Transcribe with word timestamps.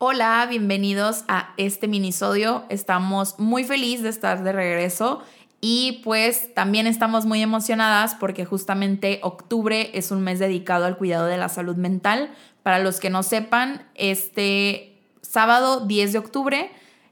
Hola, 0.00 0.46
bienvenidos 0.48 1.24
a 1.26 1.54
este 1.56 1.88
minisodio. 1.88 2.62
Estamos 2.68 3.36
muy 3.40 3.64
felices 3.64 4.04
de 4.04 4.10
estar 4.10 4.44
de 4.44 4.52
regreso 4.52 5.22
y 5.60 6.02
pues 6.04 6.54
también 6.54 6.86
estamos 6.86 7.26
muy 7.26 7.42
emocionadas 7.42 8.14
porque 8.14 8.44
justamente 8.44 9.18
octubre 9.24 9.90
es 9.94 10.12
un 10.12 10.20
mes 10.20 10.38
dedicado 10.38 10.84
al 10.84 10.96
cuidado 10.96 11.26
de 11.26 11.36
la 11.36 11.48
salud 11.48 11.74
mental. 11.74 12.30
Para 12.62 12.78
los 12.78 13.00
que 13.00 13.10
no 13.10 13.24
sepan, 13.24 13.88
este 13.96 14.94
sábado 15.20 15.84
10 15.84 16.12
de 16.12 16.18
octubre 16.20 16.70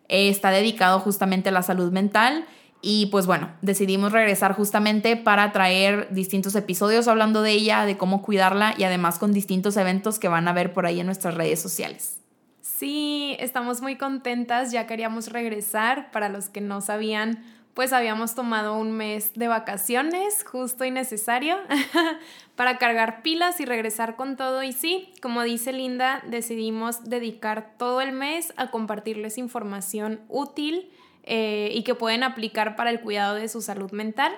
eh, 0.09 0.29
está 0.29 0.53
dedicado 0.53 1.01
justamente 1.01 1.49
a 1.49 1.53
la 1.53 1.65
salud 1.65 1.91
mental. 1.91 2.47
Y 2.83 3.07
pues 3.07 3.27
bueno, 3.27 3.51
decidimos 3.63 4.13
regresar 4.13 4.55
justamente 4.55 5.17
para 5.17 5.51
traer 5.51 6.07
distintos 6.13 6.55
episodios 6.55 7.09
hablando 7.09 7.43
de 7.43 7.51
ella, 7.51 7.85
de 7.85 7.97
cómo 7.97 8.23
cuidarla 8.23 8.77
y 8.79 8.85
además 8.85 9.19
con 9.19 9.33
distintos 9.33 9.77
eventos 9.77 10.21
que 10.21 10.29
van 10.29 10.47
a 10.47 10.53
ver 10.53 10.73
por 10.73 10.87
ahí 10.87 11.01
en 11.01 11.07
nuestras 11.07 11.35
redes 11.35 11.61
sociales. 11.61 12.21
Sí, 12.67 13.37
estamos 13.39 13.81
muy 13.81 13.97
contentas, 13.97 14.73
ya 14.73 14.87
queríamos 14.87 15.33
regresar. 15.33 16.11
Para 16.11 16.29
los 16.29 16.51
que 16.51 16.61
no 16.61 16.81
sabían, 16.81 17.43
pues 17.73 17.93
habíamos 17.93 18.35
tomado 18.35 18.77
un 18.77 18.93
mes 18.93 19.33
de 19.35 19.49
vacaciones, 19.49 20.45
justo 20.45 20.85
y 20.85 20.91
necesario, 20.91 21.59
para 22.57 22.77
cargar 22.77 23.23
pilas 23.23 23.61
y 23.61 23.65
regresar 23.65 24.17
con 24.17 24.37
todo. 24.37 24.63
Y 24.63 24.73
sí, 24.73 25.15
como 25.23 25.43
dice 25.43 25.73
Linda, 25.73 26.23
decidimos 26.27 27.05
dedicar 27.05 27.75
todo 27.79 28.01
el 28.03 28.13
mes 28.13 28.53
a 28.57 28.71
compartirles 28.71 29.39
información 29.39 30.21
útil 30.29 30.91
eh, 31.23 31.71
y 31.73 31.83
que 31.83 31.95
pueden 31.95 32.25
aplicar 32.25 32.77
para 32.77 32.91
el 32.91 33.01
cuidado 33.01 33.37
de 33.37 33.49
su 33.49 33.63
salud 33.63 33.93
mental. 33.93 34.33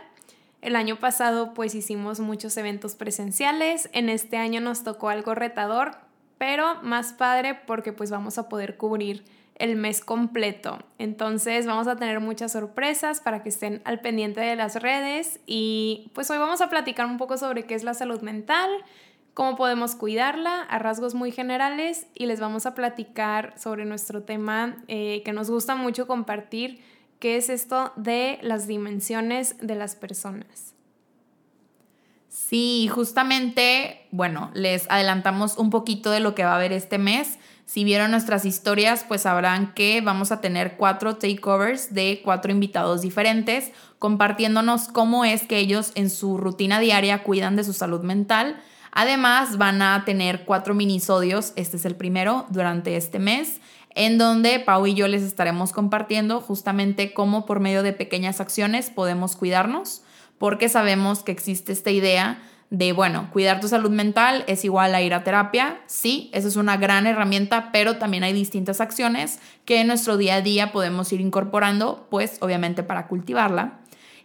El 0.60 0.76
año 0.76 0.96
pasado 0.96 1.54
pues 1.54 1.74
hicimos 1.74 2.20
muchos 2.20 2.56
eventos 2.56 2.94
presenciales, 2.94 3.88
en 3.92 4.08
este 4.08 4.36
año 4.36 4.60
nos 4.60 4.84
tocó 4.84 5.08
algo 5.08 5.34
retador, 5.34 6.07
pero 6.38 6.80
más 6.82 7.12
padre 7.12 7.54
porque 7.66 7.92
pues 7.92 8.10
vamos 8.10 8.38
a 8.38 8.48
poder 8.48 8.76
cubrir 8.76 9.24
el 9.58 9.76
mes 9.76 10.00
completo. 10.00 10.78
Entonces 10.98 11.66
vamos 11.66 11.88
a 11.88 11.96
tener 11.96 12.20
muchas 12.20 12.52
sorpresas 12.52 13.20
para 13.20 13.42
que 13.42 13.48
estén 13.48 13.82
al 13.84 14.00
pendiente 14.00 14.40
de 14.40 14.56
las 14.56 14.76
redes 14.76 15.40
y 15.46 16.10
pues 16.14 16.30
hoy 16.30 16.38
vamos 16.38 16.60
a 16.60 16.70
platicar 16.70 17.06
un 17.06 17.18
poco 17.18 17.36
sobre 17.36 17.64
qué 17.64 17.74
es 17.74 17.82
la 17.82 17.94
salud 17.94 18.20
mental, 18.22 18.70
cómo 19.34 19.56
podemos 19.56 19.94
cuidarla 19.94 20.62
a 20.62 20.78
rasgos 20.78 21.14
muy 21.14 21.32
generales 21.32 22.06
y 22.14 22.26
les 22.26 22.40
vamos 22.40 22.66
a 22.66 22.74
platicar 22.74 23.54
sobre 23.58 23.84
nuestro 23.84 24.22
tema 24.22 24.82
eh, 24.86 25.22
que 25.24 25.32
nos 25.32 25.50
gusta 25.50 25.74
mucho 25.74 26.06
compartir, 26.06 26.80
que 27.18 27.36
es 27.36 27.48
esto 27.48 27.92
de 27.96 28.38
las 28.42 28.68
dimensiones 28.68 29.56
de 29.60 29.74
las 29.74 29.96
personas. 29.96 30.77
Sí, 32.28 32.88
justamente, 32.88 34.06
bueno, 34.10 34.50
les 34.52 34.88
adelantamos 34.90 35.56
un 35.56 35.70
poquito 35.70 36.10
de 36.10 36.20
lo 36.20 36.34
que 36.34 36.44
va 36.44 36.52
a 36.52 36.56
haber 36.56 36.72
este 36.72 36.98
mes. 36.98 37.38
Si 37.64 37.84
vieron 37.84 38.10
nuestras 38.10 38.44
historias, 38.44 39.04
pues 39.06 39.22
sabrán 39.22 39.74
que 39.74 40.00
vamos 40.02 40.30
a 40.30 40.40
tener 40.40 40.76
cuatro 40.76 41.16
takeovers 41.16 41.92
de 41.92 42.20
cuatro 42.24 42.52
invitados 42.52 43.02
diferentes, 43.02 43.72
compartiéndonos 43.98 44.88
cómo 44.88 45.24
es 45.24 45.42
que 45.46 45.58
ellos 45.58 45.92
en 45.94 46.10
su 46.10 46.38
rutina 46.38 46.80
diaria 46.80 47.22
cuidan 47.22 47.56
de 47.56 47.64
su 47.64 47.72
salud 47.72 48.02
mental. 48.02 48.60
Además, 48.92 49.58
van 49.58 49.82
a 49.82 50.04
tener 50.04 50.44
cuatro 50.44 50.74
minisodios, 50.74 51.52
este 51.56 51.76
es 51.76 51.84
el 51.84 51.96
primero, 51.96 52.46
durante 52.50 52.96
este 52.96 53.18
mes, 53.18 53.60
en 53.94 54.16
donde 54.16 54.60
Pau 54.60 54.86
y 54.86 54.94
yo 54.94 55.08
les 55.08 55.22
estaremos 55.22 55.72
compartiendo 55.72 56.40
justamente 56.40 57.12
cómo 57.12 57.46
por 57.46 57.60
medio 57.60 57.82
de 57.82 57.92
pequeñas 57.92 58.40
acciones 58.40 58.90
podemos 58.90 59.36
cuidarnos 59.36 60.02
porque 60.38 60.68
sabemos 60.68 61.22
que 61.22 61.32
existe 61.32 61.72
esta 61.72 61.90
idea 61.90 62.42
de, 62.70 62.92
bueno, 62.92 63.30
cuidar 63.32 63.60
tu 63.60 63.68
salud 63.68 63.90
mental 63.90 64.44
es 64.46 64.64
igual 64.64 64.94
a 64.94 65.00
ir 65.00 65.14
a 65.14 65.24
terapia. 65.24 65.80
Sí, 65.86 66.30
esa 66.34 66.48
es 66.48 66.56
una 66.56 66.76
gran 66.76 67.06
herramienta, 67.06 67.70
pero 67.72 67.96
también 67.96 68.24
hay 68.24 68.32
distintas 68.32 68.80
acciones 68.80 69.38
que 69.64 69.80
en 69.80 69.86
nuestro 69.86 70.16
día 70.16 70.36
a 70.36 70.40
día 70.42 70.72
podemos 70.72 71.12
ir 71.12 71.20
incorporando, 71.20 72.06
pues 72.10 72.36
obviamente 72.40 72.82
para 72.82 73.06
cultivarla. 73.06 73.78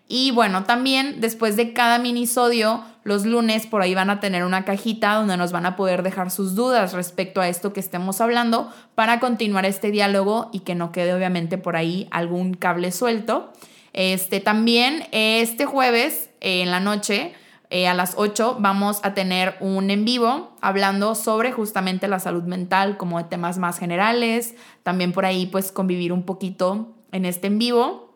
Y 0.10 0.32
bueno, 0.32 0.66
también 0.66 1.22
después 1.22 1.56
de 1.56 1.72
cada 1.72 1.98
minisodio, 1.98 2.84
los 3.04 3.26
lunes 3.26 3.66
por 3.66 3.82
ahí 3.82 3.96
van 3.96 4.10
a 4.10 4.20
tener 4.20 4.44
una 4.44 4.66
cajita 4.66 5.16
donde 5.16 5.38
nos 5.38 5.54
van 5.54 5.66
a 5.66 5.78
poder 5.78 6.04
dejar 6.04 6.30
sus 6.30 6.56
dudas 6.56 6.92
respecto 6.92 7.40
a 7.40 7.48
esto 7.48 7.72
que 7.72 7.80
estemos 7.80 8.20
hablando 8.20 8.72
para 8.96 9.22
continuar 9.22 9.66
este 9.66 9.92
diálogo 9.92 10.50
y 10.52 10.60
que 10.60 10.76
no 10.76 10.92
quede 10.92 11.14
obviamente 11.14 11.58
por 11.58 11.78
ahí 11.78 12.08
algún 12.12 12.54
cable 12.54 12.92
suelto. 12.92 13.54
Este, 13.94 14.40
también 14.40 15.06
este 15.12 15.66
jueves 15.66 16.30
en 16.42 16.72
la 16.72 16.80
noche, 16.80 17.34
eh, 17.70 17.88
a 17.88 17.94
las 17.94 18.16
8, 18.18 18.58
vamos 18.60 19.00
a 19.04 19.14
tener 19.14 19.56
un 19.60 19.90
en 19.90 20.06
vivo 20.06 20.56
hablando 20.62 21.16
sobre 21.16 21.52
justamente 21.52 22.08
la 22.08 22.20
salud 22.20 22.44
mental, 22.44 22.98
como 22.98 23.26
temas 23.26 23.58
más 23.58 23.80
generales. 23.80 24.56
También 24.84 25.12
por 25.12 25.26
ahí, 25.26 25.46
pues, 25.48 25.72
convivir 25.72 26.12
un 26.14 26.24
poquito 26.24 26.94
en 27.12 27.26
este 27.26 27.48
en 27.48 27.58
vivo. 27.58 28.14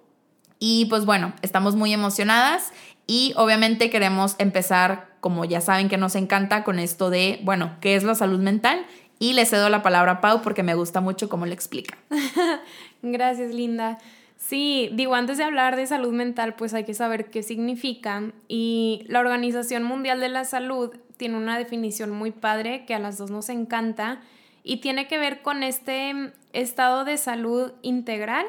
Y 0.59 0.85
pues 0.85 1.05
bueno, 1.05 1.33
estamos 1.41 1.75
muy 1.75 1.93
emocionadas 1.93 2.71
y 3.05 3.33
obviamente 3.37 3.89
queremos 3.89 4.35
empezar, 4.37 5.15
como 5.21 5.45
ya 5.45 5.61
saben 5.61 5.87
que 5.87 5.97
nos 5.97 6.15
encanta, 6.15 6.63
con 6.63 6.79
esto 6.79 7.09
de, 7.09 7.39
bueno, 7.43 7.77
¿qué 7.79 7.95
es 7.95 8.03
la 8.03 8.15
salud 8.15 8.39
mental? 8.39 8.85
Y 9.19 9.33
le 9.33 9.45
cedo 9.45 9.69
la 9.69 9.81
palabra 9.81 10.13
a 10.13 10.21
Pau 10.21 10.41
porque 10.41 10.63
me 10.63 10.75
gusta 10.75 10.99
mucho 10.99 11.29
cómo 11.29 11.45
le 11.45 11.53
explica. 11.53 11.97
Gracias, 13.01 13.53
Linda. 13.53 13.97
Sí, 14.37 14.89
digo, 14.93 15.15
antes 15.15 15.39
de 15.39 15.43
hablar 15.43 15.75
de 15.75 15.87
salud 15.87 16.13
mental, 16.13 16.55
pues 16.55 16.73
hay 16.75 16.83
que 16.83 16.93
saber 16.93 17.31
qué 17.31 17.41
significa. 17.41 18.31
Y 18.47 19.03
la 19.07 19.19
Organización 19.19 19.83
Mundial 19.83 20.19
de 20.19 20.29
la 20.29 20.45
Salud 20.45 20.95
tiene 21.17 21.37
una 21.37 21.57
definición 21.57 22.11
muy 22.11 22.31
padre 22.31 22.85
que 22.85 22.93
a 22.93 22.99
las 22.99 23.17
dos 23.17 23.31
nos 23.31 23.49
encanta 23.49 24.21
y 24.63 24.77
tiene 24.77 25.07
que 25.07 25.17
ver 25.17 25.41
con 25.41 25.63
este 25.63 26.33
estado 26.53 27.03
de 27.03 27.17
salud 27.17 27.71
integral 27.81 28.45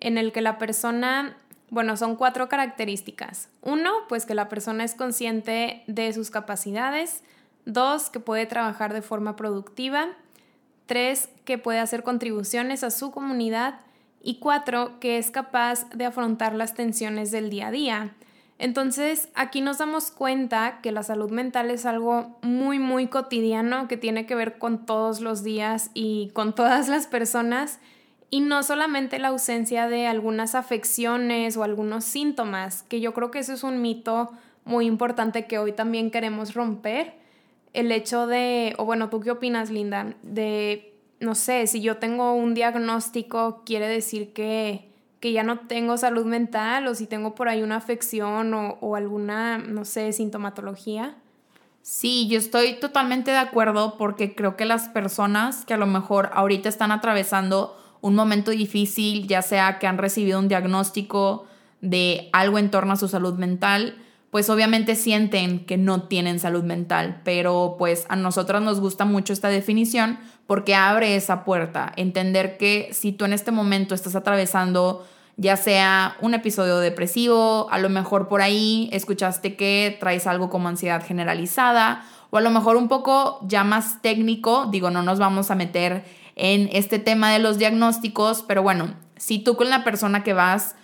en 0.00 0.18
el 0.18 0.32
que 0.32 0.40
la 0.40 0.58
persona, 0.58 1.36
bueno, 1.68 1.96
son 1.96 2.16
cuatro 2.16 2.48
características. 2.48 3.48
Uno, 3.62 3.92
pues 4.08 4.26
que 4.26 4.34
la 4.34 4.48
persona 4.48 4.82
es 4.82 4.94
consciente 4.94 5.84
de 5.86 6.12
sus 6.12 6.30
capacidades. 6.30 7.22
Dos, 7.66 8.10
que 8.10 8.18
puede 8.18 8.46
trabajar 8.46 8.92
de 8.92 9.02
forma 9.02 9.36
productiva. 9.36 10.08
Tres, 10.86 11.28
que 11.44 11.56
puede 11.56 11.78
hacer 11.78 12.02
contribuciones 12.02 12.82
a 12.82 12.90
su 12.90 13.12
comunidad 13.12 13.80
y 14.22 14.38
cuatro, 14.38 15.00
que 15.00 15.18
es 15.18 15.30
capaz 15.30 15.88
de 15.90 16.04
afrontar 16.04 16.54
las 16.54 16.74
tensiones 16.74 17.30
del 17.30 17.50
día 17.50 17.68
a 17.68 17.70
día. 17.70 18.14
Entonces, 18.58 19.30
aquí 19.34 19.62
nos 19.62 19.78
damos 19.78 20.10
cuenta 20.10 20.80
que 20.82 20.92
la 20.92 21.02
salud 21.02 21.30
mental 21.30 21.70
es 21.70 21.86
algo 21.86 22.38
muy, 22.42 22.78
muy 22.78 23.06
cotidiano 23.06 23.88
que 23.88 23.96
tiene 23.96 24.26
que 24.26 24.34
ver 24.34 24.58
con 24.58 24.84
todos 24.84 25.22
los 25.22 25.42
días 25.42 25.90
y 25.94 26.30
con 26.34 26.54
todas 26.54 26.88
las 26.88 27.06
personas 27.06 27.78
y 28.28 28.40
no 28.40 28.62
solamente 28.62 29.18
la 29.18 29.28
ausencia 29.28 29.88
de 29.88 30.06
algunas 30.06 30.54
afecciones 30.54 31.56
o 31.56 31.64
algunos 31.64 32.04
síntomas, 32.04 32.82
que 32.84 33.00
yo 33.00 33.12
creo 33.12 33.30
que 33.30 33.40
eso 33.40 33.54
es 33.54 33.64
un 33.64 33.82
mito 33.82 34.30
muy 34.64 34.86
importante 34.86 35.46
que 35.46 35.58
hoy 35.58 35.72
también 35.72 36.10
queremos 36.10 36.54
romper. 36.54 37.14
El 37.72 37.90
hecho 37.90 38.26
de, 38.26 38.74
o 38.78 38.84
bueno, 38.84 39.08
¿tú 39.10 39.20
qué 39.20 39.30
opinas, 39.30 39.70
Linda? 39.70 40.14
De 40.22 40.89
no 41.20 41.34
sé, 41.34 41.66
si 41.66 41.80
yo 41.80 41.98
tengo 41.98 42.34
un 42.34 42.54
diagnóstico, 42.54 43.62
quiere 43.64 43.86
decir 43.88 44.32
que, 44.32 44.88
ya 45.22 45.42
no 45.42 45.60
tengo 45.60 45.98
salud 45.98 46.24
mental 46.24 46.86
o 46.86 46.94
si 46.94 47.06
tengo 47.06 47.34
por 47.34 47.50
ahí 47.50 47.62
una 47.62 47.76
afección 47.76 48.54
o, 48.54 48.78
o 48.80 48.96
alguna, 48.96 49.58
no 49.58 49.84
sé, 49.84 50.12
sintomatología. 50.12 51.14
Sí, 51.82 52.26
yo 52.28 52.38
estoy 52.38 52.80
totalmente 52.80 53.30
de 53.30 53.36
acuerdo 53.36 53.96
porque 53.98 54.34
creo 54.34 54.56
que 54.56 54.64
las 54.64 54.88
personas 54.88 55.64
que 55.66 55.74
a 55.74 55.76
lo 55.76 55.86
mejor 55.86 56.30
ahorita 56.32 56.68
están 56.68 56.90
atravesando 56.90 57.76
un 58.00 58.14
momento 58.14 58.50
difícil, 58.50 59.26
ya 59.26 59.42
sea 59.42 59.78
que 59.78 59.86
han 59.86 59.98
recibido 59.98 60.38
un 60.38 60.48
diagnóstico 60.48 61.46
de 61.80 62.28
algo 62.32 62.58
en 62.58 62.70
torno 62.70 62.92
a 62.92 62.96
su 62.96 63.08
salud 63.08 63.34
mental, 63.34 63.96
pues 64.30 64.48
obviamente 64.48 64.94
sienten 64.94 65.64
que 65.66 65.76
no 65.76 66.04
tienen 66.04 66.38
salud 66.38 66.62
mental, 66.62 67.20
pero 67.24 67.76
pues 67.78 68.06
a 68.08 68.16
nosotros 68.16 68.62
nos 68.62 68.80
gusta 68.80 69.04
mucho 69.04 69.32
esta 69.32 69.48
definición 69.48 70.18
porque 70.50 70.74
abre 70.74 71.14
esa 71.14 71.44
puerta, 71.44 71.92
entender 71.94 72.56
que 72.56 72.88
si 72.90 73.12
tú 73.12 73.24
en 73.24 73.32
este 73.32 73.52
momento 73.52 73.94
estás 73.94 74.16
atravesando 74.16 75.06
ya 75.36 75.56
sea 75.56 76.16
un 76.22 76.34
episodio 76.34 76.78
depresivo, 76.78 77.68
a 77.70 77.78
lo 77.78 77.88
mejor 77.88 78.26
por 78.26 78.42
ahí 78.42 78.90
escuchaste 78.92 79.54
que 79.54 79.96
traes 80.00 80.26
algo 80.26 80.50
como 80.50 80.66
ansiedad 80.66 81.06
generalizada, 81.06 82.04
o 82.30 82.38
a 82.38 82.40
lo 82.40 82.50
mejor 82.50 82.76
un 82.76 82.88
poco 82.88 83.38
ya 83.46 83.62
más 83.62 84.02
técnico, 84.02 84.66
digo, 84.72 84.90
no 84.90 85.04
nos 85.04 85.20
vamos 85.20 85.52
a 85.52 85.54
meter 85.54 86.04
en 86.34 86.68
este 86.72 86.98
tema 86.98 87.30
de 87.30 87.38
los 87.38 87.56
diagnósticos, 87.56 88.42
pero 88.42 88.64
bueno, 88.64 88.94
si 89.18 89.38
tú 89.38 89.54
con 89.54 89.70
la 89.70 89.84
persona 89.84 90.24
que 90.24 90.32
vas 90.32 90.74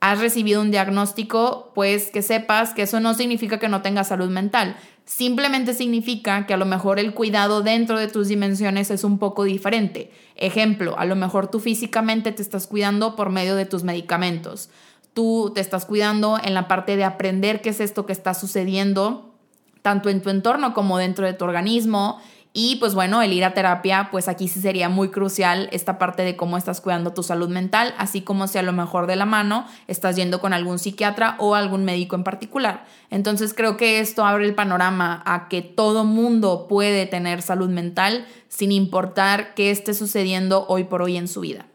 has 0.00 0.20
recibido 0.20 0.60
un 0.60 0.70
diagnóstico, 0.70 1.72
pues 1.74 2.10
que 2.10 2.20
sepas 2.20 2.74
que 2.74 2.82
eso 2.82 3.00
no 3.00 3.14
significa 3.14 3.58
que 3.58 3.68
no 3.68 3.80
tengas 3.80 4.08
salud 4.08 4.28
mental. 4.28 4.76
Simplemente 5.06 5.72
significa 5.72 6.46
que 6.46 6.54
a 6.54 6.56
lo 6.56 6.66
mejor 6.66 6.98
el 6.98 7.14
cuidado 7.14 7.62
dentro 7.62 7.96
de 7.96 8.08
tus 8.08 8.26
dimensiones 8.26 8.90
es 8.90 9.04
un 9.04 9.18
poco 9.20 9.44
diferente. 9.44 10.10
Ejemplo, 10.34 10.98
a 10.98 11.04
lo 11.04 11.14
mejor 11.14 11.48
tú 11.48 11.60
físicamente 11.60 12.32
te 12.32 12.42
estás 12.42 12.66
cuidando 12.66 13.14
por 13.14 13.30
medio 13.30 13.54
de 13.54 13.66
tus 13.66 13.84
medicamentos. 13.84 14.68
Tú 15.14 15.52
te 15.54 15.60
estás 15.60 15.86
cuidando 15.86 16.40
en 16.42 16.54
la 16.54 16.66
parte 16.66 16.96
de 16.96 17.04
aprender 17.04 17.62
qué 17.62 17.70
es 17.70 17.78
esto 17.78 18.04
que 18.04 18.12
está 18.12 18.34
sucediendo, 18.34 19.32
tanto 19.80 20.10
en 20.10 20.22
tu 20.22 20.28
entorno 20.28 20.74
como 20.74 20.98
dentro 20.98 21.24
de 21.24 21.34
tu 21.34 21.44
organismo. 21.44 22.20
Y 22.58 22.76
pues 22.76 22.94
bueno, 22.94 23.20
el 23.20 23.34
ir 23.34 23.44
a 23.44 23.52
terapia, 23.52 24.08
pues 24.10 24.28
aquí 24.28 24.48
sí 24.48 24.62
sería 24.62 24.88
muy 24.88 25.10
crucial 25.10 25.68
esta 25.72 25.98
parte 25.98 26.22
de 26.22 26.36
cómo 26.36 26.56
estás 26.56 26.80
cuidando 26.80 27.12
tu 27.12 27.22
salud 27.22 27.50
mental, 27.50 27.94
así 27.98 28.22
como 28.22 28.48
si 28.48 28.56
a 28.56 28.62
lo 28.62 28.72
mejor 28.72 29.06
de 29.06 29.14
la 29.14 29.26
mano 29.26 29.66
estás 29.88 30.16
yendo 30.16 30.40
con 30.40 30.54
algún 30.54 30.78
psiquiatra 30.78 31.36
o 31.38 31.54
algún 31.54 31.84
médico 31.84 32.16
en 32.16 32.24
particular. 32.24 32.86
Entonces 33.10 33.52
creo 33.52 33.76
que 33.76 34.00
esto 34.00 34.24
abre 34.24 34.46
el 34.46 34.54
panorama 34.54 35.22
a 35.26 35.48
que 35.48 35.60
todo 35.60 36.04
mundo 36.04 36.66
puede 36.66 37.04
tener 37.04 37.42
salud 37.42 37.68
mental 37.68 38.26
sin 38.48 38.72
importar 38.72 39.52
qué 39.52 39.70
esté 39.70 39.92
sucediendo 39.92 40.64
hoy 40.66 40.84
por 40.84 41.02
hoy 41.02 41.18
en 41.18 41.28
su 41.28 41.42
vida. 41.42 41.66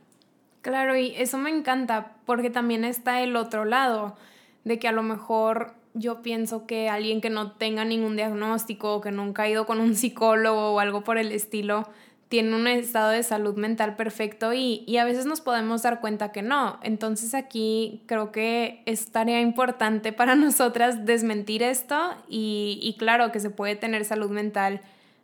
Claro, 0.64 0.98
y 0.98 1.14
eso 1.16 1.38
me 1.38 1.52
encanta 1.52 2.14
porque 2.26 2.50
también 2.50 2.86
está 2.86 3.22
el 3.22 3.36
otro 3.36 3.66
lado, 3.66 4.16
de 4.64 4.80
que 4.80 4.88
a 4.88 4.92
lo 4.92 5.04
mejor 5.04 5.76
yo 5.94 6.22
pienso 6.22 6.66
que 6.66 6.90
alguien 6.90 7.22
que 7.22 7.30
no 7.30 7.52
tenga 7.54 7.86
ningún 7.86 8.16
diagnóstico 8.16 8.96
o 8.96 9.02
que 9.02 9.12
nunca 9.12 9.44
ha 9.44 9.50
ido 9.50 9.66
con 9.66 9.80
un 9.80 9.96
psicólogo 9.96 10.74
o 10.74 10.80
algo 10.80 11.04
por 11.04 11.18
el 11.18 11.32
estilo, 11.32 11.88
tiene 12.30 12.56
un 12.56 12.68
estado 12.68 13.10
de 13.10 13.24
salud 13.24 13.56
mental 13.58 13.98
perfecto 13.98 14.54
y, 14.54 14.86
y, 14.88 14.98
a 14.98 15.04
veces 15.04 15.26
nos 15.26 15.42
podemos 15.42 15.82
dar 15.82 16.00
cuenta 16.00 16.32
que 16.32 16.42
no. 16.42 16.80
Entonces 16.82 17.34
aquí 17.34 18.04
creo 18.06 18.32
que 18.32 18.84
es 18.86 19.12
tarea 19.12 19.42
importante 19.42 20.14
para 20.14 20.36
nosotras 20.36 21.06
desmentir 21.06 21.62
esto 21.62 22.16
y, 22.30 22.80
y 22.82 22.96
claro 22.98 23.32
que 23.32 23.40
se 23.40 23.50
puede 23.50 23.76
tener 23.76 24.06
salud 24.06 24.30
mental 24.30 24.82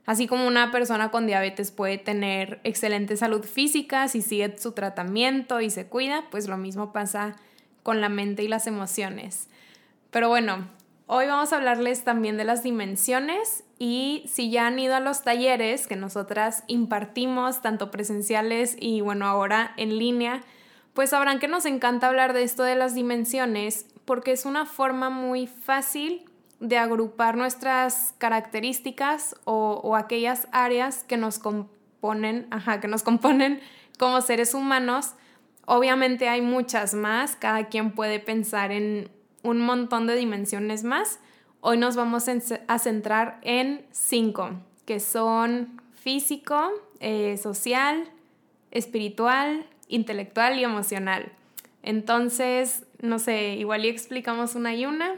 Así 0.08 0.26
como 0.26 0.48
una 0.48 0.72
persona 0.72 1.12
con 1.12 1.28
diabetes 1.28 1.72
puede 1.72 1.98
tener 1.98 2.62
excelente 2.64 3.18
salud 3.18 3.44
física 3.44 4.08
si 4.08 4.22
sigue 4.22 4.58
su 4.58 4.72
tratamiento 4.72 5.60
y 5.60 5.70
se 5.70 5.88
cuida, 5.88 6.24
pues 6.32 6.48
lo 6.48 6.56
mismo 6.56 6.94
pasa 6.94 7.36
con 7.84 8.00
la 8.00 8.08
mente 8.08 8.42
y 8.42 8.48
las 8.48 8.68
emociones. 8.68 9.50
Pero 10.18 10.30
bueno, 10.30 10.68
hoy 11.06 11.28
vamos 11.28 11.54
a 11.54 11.58
hablarles 11.58 12.04
también 12.04 12.38
de 12.38 12.44
las 12.44 12.64
dimensiones 12.64 13.64
y 13.78 14.24
si 14.28 14.50
ya 14.50 14.66
han 14.66 14.80
ido 14.80 14.96
a 14.96 15.00
los 15.00 15.22
talleres 15.22 15.86
que 15.86 15.96
nosotras 15.96 16.64
impartimos, 16.66 17.62
tanto 17.62 17.92
presenciales 17.92 18.76
y 18.80 19.02
bueno, 19.02 19.28
ahora 19.28 19.76
en 19.78 20.00
línea, 20.00 20.42
pues 20.96 21.12
sabrán 21.12 21.38
que 21.38 21.48
nos 21.48 21.68
encanta 21.68 22.08
hablar 22.08 22.34
de 22.34 22.42
esto 22.42 22.64
de 22.64 22.74
las 22.74 22.96
dimensiones 22.96 23.86
porque 24.06 24.32
es 24.32 24.48
una 24.48 24.66
forma 24.66 25.12
muy 25.12 25.46
fácil 25.46 26.26
de 26.60 26.80
agrupar 26.80 27.38
nuestras 27.38 28.16
características 28.18 29.36
o, 29.44 29.96
aquellas 29.96 30.48
áreas 30.52 31.04
que 31.04 31.18
nos 31.18 31.38
componen, 31.38 32.48
ajá, 32.50 32.80
que 32.80 32.88
nos 32.88 33.04
componen 33.04 33.60
como 34.00 34.22
seres 34.22 34.56
humanos. 34.56 35.14
Obviamente 35.68 36.28
hay 36.28 36.42
muchas 36.42 36.96
más, 36.96 37.36
cada 37.36 37.68
quien 37.68 37.92
puede 37.92 38.20
pensar 38.20 38.72
en 38.72 39.16
un 39.48 39.62
montón 39.62 40.08
de 40.08 40.16
dimensiones 40.16 40.84
más. 40.84 41.20
Hoy 41.62 41.78
nos 41.78 41.96
vamos 41.96 42.26
a 42.68 42.80
centrar 42.80 43.40
en 43.42 43.86
cinco, 43.92 44.52
que 44.86 45.00
son 45.00 45.82
físico, 45.94 46.72
eh, 47.00 47.38
social, 47.38 48.10
espiritual, 48.72 49.66
intelectual 49.88 50.60
y 50.60 50.64
emocional. 50.64 51.32
Entonces, 51.84 52.84
no 53.02 53.20
sé, 53.20 53.56
igual 53.56 53.86
y 53.86 53.90
explicamos 53.90 54.56
una 54.56 54.76
y 54.76 54.86
una. 54.86 55.16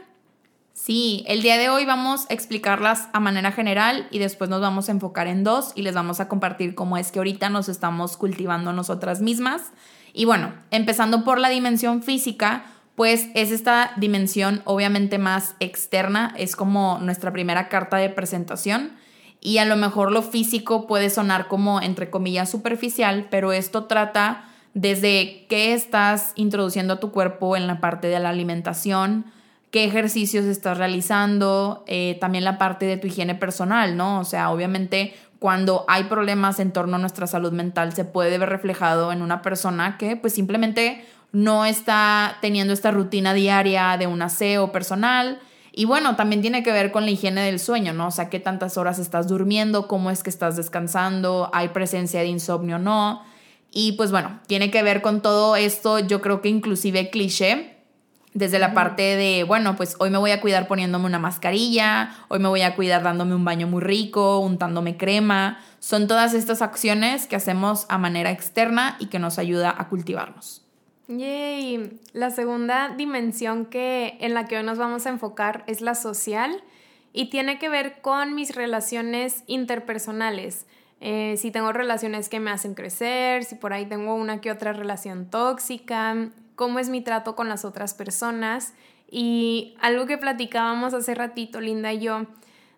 Sí, 0.72 1.24
el 1.26 1.42
día 1.42 1.58
de 1.58 1.68
hoy 1.68 1.84
vamos 1.84 2.26
a 2.30 2.32
explicarlas 2.32 3.08
a 3.12 3.20
manera 3.20 3.52
general 3.52 4.06
y 4.10 4.18
después 4.18 4.48
nos 4.48 4.60
vamos 4.60 4.88
a 4.88 4.92
enfocar 4.92 5.26
en 5.26 5.44
dos 5.44 5.72
y 5.74 5.82
les 5.82 5.94
vamos 5.94 6.20
a 6.20 6.28
compartir 6.28 6.74
cómo 6.74 6.96
es 6.96 7.12
que 7.12 7.18
ahorita 7.18 7.50
nos 7.50 7.68
estamos 7.68 8.16
cultivando 8.16 8.72
nosotras 8.72 9.20
mismas. 9.20 9.72
Y 10.12 10.24
bueno, 10.24 10.54
empezando 10.70 11.24
por 11.24 11.38
la 11.38 11.48
dimensión 11.48 12.02
física, 12.02 12.64
pues 13.00 13.28
es 13.32 13.50
esta 13.50 13.92
dimensión 13.96 14.60
obviamente 14.66 15.16
más 15.16 15.54
externa, 15.58 16.34
es 16.36 16.54
como 16.54 16.98
nuestra 16.98 17.32
primera 17.32 17.70
carta 17.70 17.96
de 17.96 18.10
presentación 18.10 18.90
y 19.40 19.56
a 19.56 19.64
lo 19.64 19.76
mejor 19.76 20.12
lo 20.12 20.20
físico 20.20 20.86
puede 20.86 21.08
sonar 21.08 21.48
como 21.48 21.80
entre 21.80 22.10
comillas 22.10 22.50
superficial, 22.50 23.28
pero 23.30 23.54
esto 23.54 23.84
trata 23.84 24.44
desde 24.74 25.46
qué 25.48 25.72
estás 25.72 26.32
introduciendo 26.34 26.92
a 26.92 27.00
tu 27.00 27.10
cuerpo 27.10 27.56
en 27.56 27.66
la 27.66 27.80
parte 27.80 28.08
de 28.08 28.20
la 28.20 28.28
alimentación, 28.28 29.24
qué 29.70 29.84
ejercicios 29.84 30.44
estás 30.44 30.76
realizando, 30.76 31.84
eh, 31.86 32.18
también 32.20 32.44
la 32.44 32.58
parte 32.58 32.84
de 32.84 32.98
tu 32.98 33.06
higiene 33.06 33.34
personal, 33.34 33.96
¿no? 33.96 34.20
O 34.20 34.24
sea, 34.24 34.50
obviamente 34.50 35.14
cuando 35.38 35.86
hay 35.88 36.04
problemas 36.04 36.60
en 36.60 36.70
torno 36.70 36.96
a 36.96 36.98
nuestra 36.98 37.26
salud 37.26 37.52
mental 37.52 37.94
se 37.94 38.04
puede 38.04 38.36
ver 38.36 38.50
reflejado 38.50 39.10
en 39.10 39.22
una 39.22 39.40
persona 39.40 39.96
que 39.96 40.16
pues 40.16 40.34
simplemente 40.34 41.02
no 41.32 41.64
está 41.64 42.38
teniendo 42.40 42.72
esta 42.72 42.90
rutina 42.90 43.34
diaria 43.34 43.96
de 43.98 44.06
un 44.06 44.22
aseo 44.22 44.72
personal. 44.72 45.40
Y 45.72 45.84
bueno, 45.84 46.16
también 46.16 46.42
tiene 46.42 46.62
que 46.62 46.72
ver 46.72 46.90
con 46.90 47.04
la 47.04 47.12
higiene 47.12 47.42
del 47.42 47.60
sueño, 47.60 47.92
¿no? 47.92 48.08
O 48.08 48.10
sea, 48.10 48.28
qué 48.28 48.40
tantas 48.40 48.76
horas 48.76 48.98
estás 48.98 49.28
durmiendo, 49.28 49.86
cómo 49.86 50.10
es 50.10 50.22
que 50.22 50.30
estás 50.30 50.56
descansando, 50.56 51.48
hay 51.52 51.68
presencia 51.68 52.20
de 52.20 52.26
insomnio 52.26 52.76
o 52.76 52.80
no. 52.80 53.22
Y 53.70 53.92
pues 53.92 54.10
bueno, 54.10 54.40
tiene 54.48 54.70
que 54.70 54.82
ver 54.82 55.00
con 55.00 55.22
todo 55.22 55.54
esto, 55.54 56.00
yo 56.00 56.20
creo 56.20 56.42
que 56.42 56.48
inclusive 56.48 57.10
cliché, 57.10 57.76
desde 58.32 58.58
la 58.58 58.74
parte 58.74 59.02
de, 59.02 59.44
bueno, 59.44 59.76
pues 59.76 59.96
hoy 59.98 60.10
me 60.10 60.18
voy 60.18 60.32
a 60.32 60.40
cuidar 60.40 60.66
poniéndome 60.66 61.06
una 61.06 61.18
mascarilla, 61.18 62.14
hoy 62.28 62.40
me 62.40 62.48
voy 62.48 62.62
a 62.62 62.74
cuidar 62.74 63.02
dándome 63.02 63.34
un 63.34 63.44
baño 63.44 63.66
muy 63.66 63.80
rico, 63.80 64.38
untándome 64.38 64.96
crema. 64.96 65.58
Son 65.78 66.06
todas 66.06 66.34
estas 66.34 66.62
acciones 66.62 67.26
que 67.26 67.36
hacemos 67.36 67.86
a 67.88 67.98
manera 67.98 68.30
externa 68.30 68.96
y 68.98 69.06
que 69.06 69.18
nos 69.18 69.38
ayuda 69.38 69.74
a 69.76 69.88
cultivarnos. 69.88 70.64
Yay. 71.18 72.00
La 72.12 72.30
segunda 72.30 72.94
dimensión 72.96 73.66
que, 73.66 74.16
en 74.20 74.32
la 74.34 74.46
que 74.46 74.56
hoy 74.56 74.62
nos 74.62 74.78
vamos 74.78 75.06
a 75.06 75.10
enfocar 75.10 75.64
es 75.66 75.80
la 75.80 75.94
social 75.94 76.62
y 77.12 77.30
tiene 77.30 77.58
que 77.58 77.68
ver 77.68 78.00
con 78.00 78.34
mis 78.34 78.54
relaciones 78.54 79.42
interpersonales. 79.46 80.66
Eh, 81.00 81.34
si 81.36 81.50
tengo 81.50 81.72
relaciones 81.72 82.28
que 82.28 82.38
me 82.38 82.50
hacen 82.50 82.74
crecer, 82.74 83.44
si 83.44 83.56
por 83.56 83.72
ahí 83.72 83.86
tengo 83.86 84.14
una 84.14 84.40
que 84.40 84.52
otra 84.52 84.72
relación 84.72 85.28
tóxica, 85.28 86.28
cómo 86.54 86.78
es 86.78 86.88
mi 86.90 87.00
trato 87.00 87.34
con 87.34 87.48
las 87.48 87.64
otras 87.64 87.94
personas 87.94 88.74
y 89.10 89.74
algo 89.80 90.06
que 90.06 90.18
platicábamos 90.18 90.94
hace 90.94 91.14
ratito, 91.14 91.60
Linda 91.60 91.92
y 91.92 92.00
yo, 92.00 92.26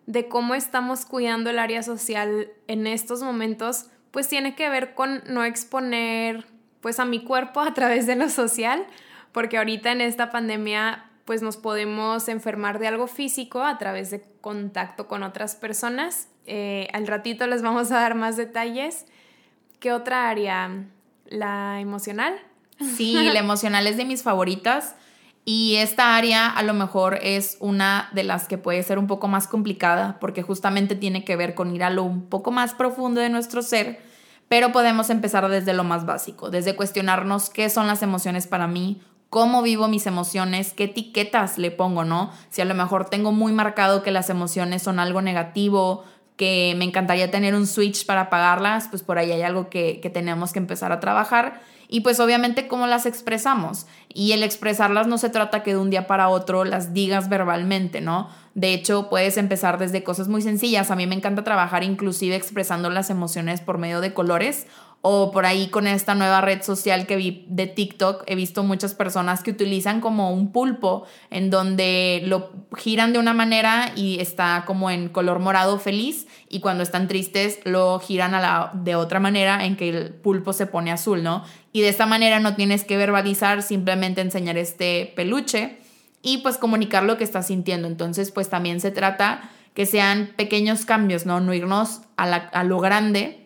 de 0.07 0.27
cómo 0.27 0.55
estamos 0.55 1.05
cuidando 1.05 1.51
el 1.51 1.59
área 1.59 1.83
social 1.83 2.49
en 2.67 2.87
estos 2.87 3.21
momentos, 3.21 3.87
pues 4.09 4.27
tiene 4.27 4.55
que 4.55 4.69
ver 4.69 4.95
con 4.95 5.21
no 5.27 5.43
exponer 5.43 6.45
pues 6.83 6.99
a 6.99 7.05
mi 7.05 7.23
cuerpo 7.23 7.61
a 7.61 7.73
través 7.73 8.05
de 8.05 8.15
lo 8.15 8.29
social, 8.29 8.85
porque 9.31 9.57
ahorita 9.57 9.91
en 9.91 10.01
esta 10.01 10.29
pandemia 10.29 11.05
pues 11.25 11.41
nos 11.41 11.55
podemos 11.55 12.27
enfermar 12.27 12.77
de 12.77 12.87
algo 12.87 13.07
físico 13.07 13.63
a 13.63 13.77
través 13.77 14.11
de 14.11 14.21
contacto 14.41 15.07
con 15.07 15.23
otras 15.23 15.55
personas. 15.55 16.27
Eh, 16.45 16.89
al 16.91 17.07
ratito 17.07 17.47
les 17.47 17.61
vamos 17.61 17.91
a 17.91 18.01
dar 18.01 18.15
más 18.15 18.35
detalles. 18.35 19.05
¿Qué 19.79 19.93
otra 19.93 20.29
área? 20.29 20.85
¿La 21.27 21.79
emocional? 21.79 22.35
Sí, 22.97 23.13
la 23.13 23.39
emocional 23.39 23.87
es 23.87 23.95
de 23.95 24.03
mis 24.03 24.21
favoritas. 24.21 24.95
Y 25.45 25.75
esta 25.77 26.17
área 26.17 26.49
a 26.49 26.63
lo 26.63 26.73
mejor 26.73 27.17
es 27.21 27.57
una 27.61 28.09
de 28.13 28.23
las 28.23 28.49
que 28.49 28.57
puede 28.57 28.83
ser 28.83 28.99
un 28.99 29.07
poco 29.07 29.29
más 29.29 29.47
complicada 29.47 30.17
porque 30.19 30.41
justamente 30.41 30.95
tiene 30.95 31.23
que 31.23 31.37
ver 31.37 31.55
con 31.55 31.73
ir 31.73 31.83
a 31.83 31.89
lo 31.89 32.03
un 32.03 32.27
poco 32.27 32.51
más 32.51 32.73
profundo 32.73 33.21
de 33.21 33.29
nuestro 33.29 33.61
ser, 33.61 34.01
pero 34.47 34.71
podemos 34.71 35.09
empezar 35.09 35.49
desde 35.49 35.73
lo 35.73 35.83
más 35.83 36.05
básico, 36.05 36.49
desde 36.49 36.75
cuestionarnos 36.75 37.49
qué 37.49 37.69
son 37.69 37.87
las 37.87 38.03
emociones 38.03 38.47
para 38.47 38.67
mí, 38.67 39.01
cómo 39.33 39.63
vivo 39.63 39.87
mis 39.87 40.05
emociones, 40.05 40.73
qué 40.73 40.83
etiquetas 40.83 41.57
le 41.57 41.71
pongo, 41.71 42.05
¿no? 42.05 42.29
Si 42.49 42.61
a 42.61 42.65
lo 42.65 42.75
mejor 42.75 43.09
tengo 43.09 43.31
muy 43.31 43.51
marcado 43.51 44.03
que 44.03 44.11
las 44.11 44.29
emociones 44.29 44.83
son 44.83 44.99
algo 44.99 45.23
negativo, 45.23 46.03
que 46.35 46.73
me 46.77 46.85
encantaría 46.85 47.31
tener 47.31 47.55
un 47.55 47.67
switch 47.67 48.05
para 48.05 48.21
apagarlas, 48.21 48.87
pues 48.89 49.03
por 49.03 49.17
ahí 49.17 49.31
hay 49.31 49.43
algo 49.43 49.69
que, 49.69 49.99
que 50.01 50.09
tenemos 50.09 50.51
que 50.51 50.59
empezar 50.59 50.91
a 50.91 50.99
trabajar 50.99 51.61
y 51.93 52.01
pues 52.01 52.19
obviamente 52.19 52.67
cómo 52.67 52.87
las 52.87 53.05
expresamos. 53.05 53.85
Y 54.11 54.31
el 54.31 54.41
expresarlas 54.41 55.05
no 55.05 55.19
se 55.19 55.29
trata 55.29 55.61
que 55.61 55.73
de 55.73 55.77
un 55.77 55.91
día 55.91 56.07
para 56.07 56.29
otro 56.29 56.65
las 56.65 56.91
digas 56.91 57.29
verbalmente, 57.29 58.01
¿no? 58.01 58.29
De 58.55 58.73
hecho, 58.73 59.09
puedes 59.09 59.37
empezar 59.37 59.77
desde 59.77 60.03
cosas 60.03 60.27
muy 60.27 60.41
sencillas. 60.41 60.89
A 60.89 60.95
mí 60.95 61.05
me 61.05 61.13
encanta 61.13 61.43
trabajar 61.43 61.83
inclusive 61.83 62.35
expresando 62.35 62.89
las 62.89 63.11
emociones 63.11 63.61
por 63.61 63.77
medio 63.77 64.01
de 64.01 64.11
colores 64.11 64.65
o 65.05 65.31
por 65.31 65.45
ahí 65.45 65.67
con 65.67 65.85
esta 65.85 66.15
nueva 66.15 66.39
red 66.39 66.61
social 66.61 67.05
que 67.05 67.17
vi 67.17 67.45
de 67.49 67.67
TikTok, 67.67 68.23
he 68.25 68.35
visto 68.35 68.63
muchas 68.63 68.93
personas 68.93 69.43
que 69.43 69.51
utilizan 69.51 69.99
como 69.99 70.31
un 70.31 70.53
pulpo 70.53 71.05
en 71.29 71.49
donde 71.49 72.21
lo 72.25 72.51
giran 72.77 73.11
de 73.11 73.19
una 73.19 73.33
manera 73.33 73.91
y 73.97 74.21
está 74.21 74.63
como 74.65 74.89
en 74.89 75.09
color 75.09 75.39
morado 75.39 75.77
feliz 75.77 76.25
y 76.47 76.61
cuando 76.61 76.83
están 76.83 77.09
tristes 77.09 77.59
lo 77.65 77.99
giran 77.99 78.33
a 78.33 78.39
la, 78.39 78.71
de 78.75 78.95
otra 78.95 79.19
manera 79.19 79.65
en 79.65 79.75
que 79.75 79.89
el 79.89 80.13
pulpo 80.13 80.53
se 80.53 80.67
pone 80.67 80.89
azul, 80.89 81.21
¿no? 81.21 81.43
Y 81.73 81.81
de 81.81 81.89
esta 81.89 82.05
manera 82.05 82.39
no 82.39 82.55
tienes 82.55 82.85
que 82.85 82.95
verbalizar, 82.95 83.61
simplemente 83.61 84.21
enseñar 84.21 84.57
este 84.57 85.11
peluche 85.17 85.79
y 86.21 86.37
pues 86.37 86.57
comunicar 86.57 87.03
lo 87.03 87.17
que 87.17 87.25
estás 87.25 87.47
sintiendo. 87.47 87.89
Entonces 87.89 88.31
pues 88.31 88.47
también 88.47 88.79
se 88.79 88.91
trata 88.91 89.49
que 89.73 89.85
sean 89.85 90.31
pequeños 90.37 90.85
cambios, 90.85 91.25
¿no? 91.25 91.41
No 91.41 91.53
irnos 91.53 92.03
a, 92.15 92.23
a 92.23 92.63
lo 92.63 92.79
grande 92.79 93.42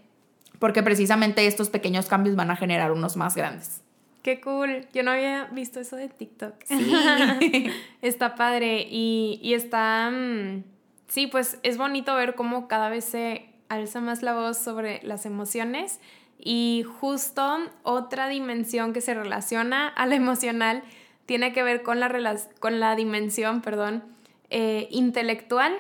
porque 0.60 0.84
precisamente 0.84 1.46
estos 1.48 1.70
pequeños 1.70 2.08
cambios 2.08 2.36
van 2.36 2.52
a 2.52 2.56
generar 2.56 2.92
unos 2.92 3.16
más 3.16 3.36
grandes. 3.36 3.82
Qué 4.22 4.42
cool. 4.42 4.88
Yo 4.94 5.04
no 5.04 5.12
había 5.12 5.46
visto 5.46 5.80
eso 5.80 5.96
de 5.96 6.10
TikTok. 6.10 6.56
Sí. 6.66 7.72
está 8.02 8.36
padre 8.36 8.88
y, 8.90 9.40
y 9.42 9.54
está... 9.54 10.12
Mm, 10.12 10.64
sí, 11.08 11.28
pues 11.28 11.60
es 11.64 11.78
bonito 11.78 12.14
ver 12.16 12.36
cómo 12.36 12.68
cada 12.68 12.90
vez 12.90 13.06
se 13.06 13.50
alza 13.70 14.02
más 14.02 14.24
la 14.24 14.34
voz 14.34 14.58
sobre 14.58 15.00
las 15.04 15.26
emociones 15.26 16.00
y 16.40 16.86
justo 17.00 17.58
otra 17.84 18.28
dimensión 18.28 18.94
que 18.94 19.02
se 19.02 19.14
relaciona 19.14 19.88
a 19.88 20.06
la 20.06 20.16
emocional 20.16 20.84
tiene 21.26 21.52
que 21.52 21.64
ver 21.64 21.84
con 21.84 22.00
la, 22.00 22.38
con 22.60 22.80
la 22.80 22.96
dimensión, 22.96 23.62
perdón, 23.62 24.04
eh, 24.50 24.88
intelectual. 24.92 25.74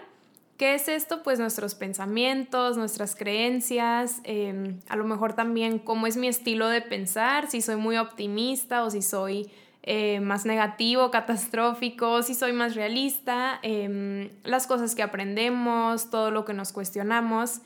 ¿Qué 0.57 0.73
es 0.73 0.87
esto? 0.87 1.21
Pues 1.21 1.37
nuestros 1.37 1.75
pensamientos, 1.75 2.77
nuestras 2.77 3.15
creencias, 3.15 4.21
em, 4.23 4.79
a 4.89 4.95
lo 4.95 5.03
mejor 5.03 5.33
también 5.33 5.77
cómo 5.77 6.07
es 6.07 6.17
mi 6.17 6.27
estilo 6.27 6.67
de 6.67 6.81
pensar, 6.81 7.47
si 7.47 7.61
soy 7.61 7.75
muy 7.75 7.97
optimista 7.97 8.83
o 8.83 8.89
si 8.89 9.03
soy 9.03 9.51
eh, 9.83 10.19
más 10.19 10.47
negativo, 10.47 11.11
catastrófico, 11.11 12.23
si 12.23 12.33
soy 12.33 12.53
más 12.53 12.73
realista, 12.73 13.59
em, 13.61 14.31
las 14.43 14.65
cosas 14.65 14.95
que 14.95 15.03
aprendemos, 15.03 16.09
todo 16.09 16.31
lo 16.31 16.43
que 16.43 16.53
nos 16.53 16.73
cuestionamos. 16.73 17.61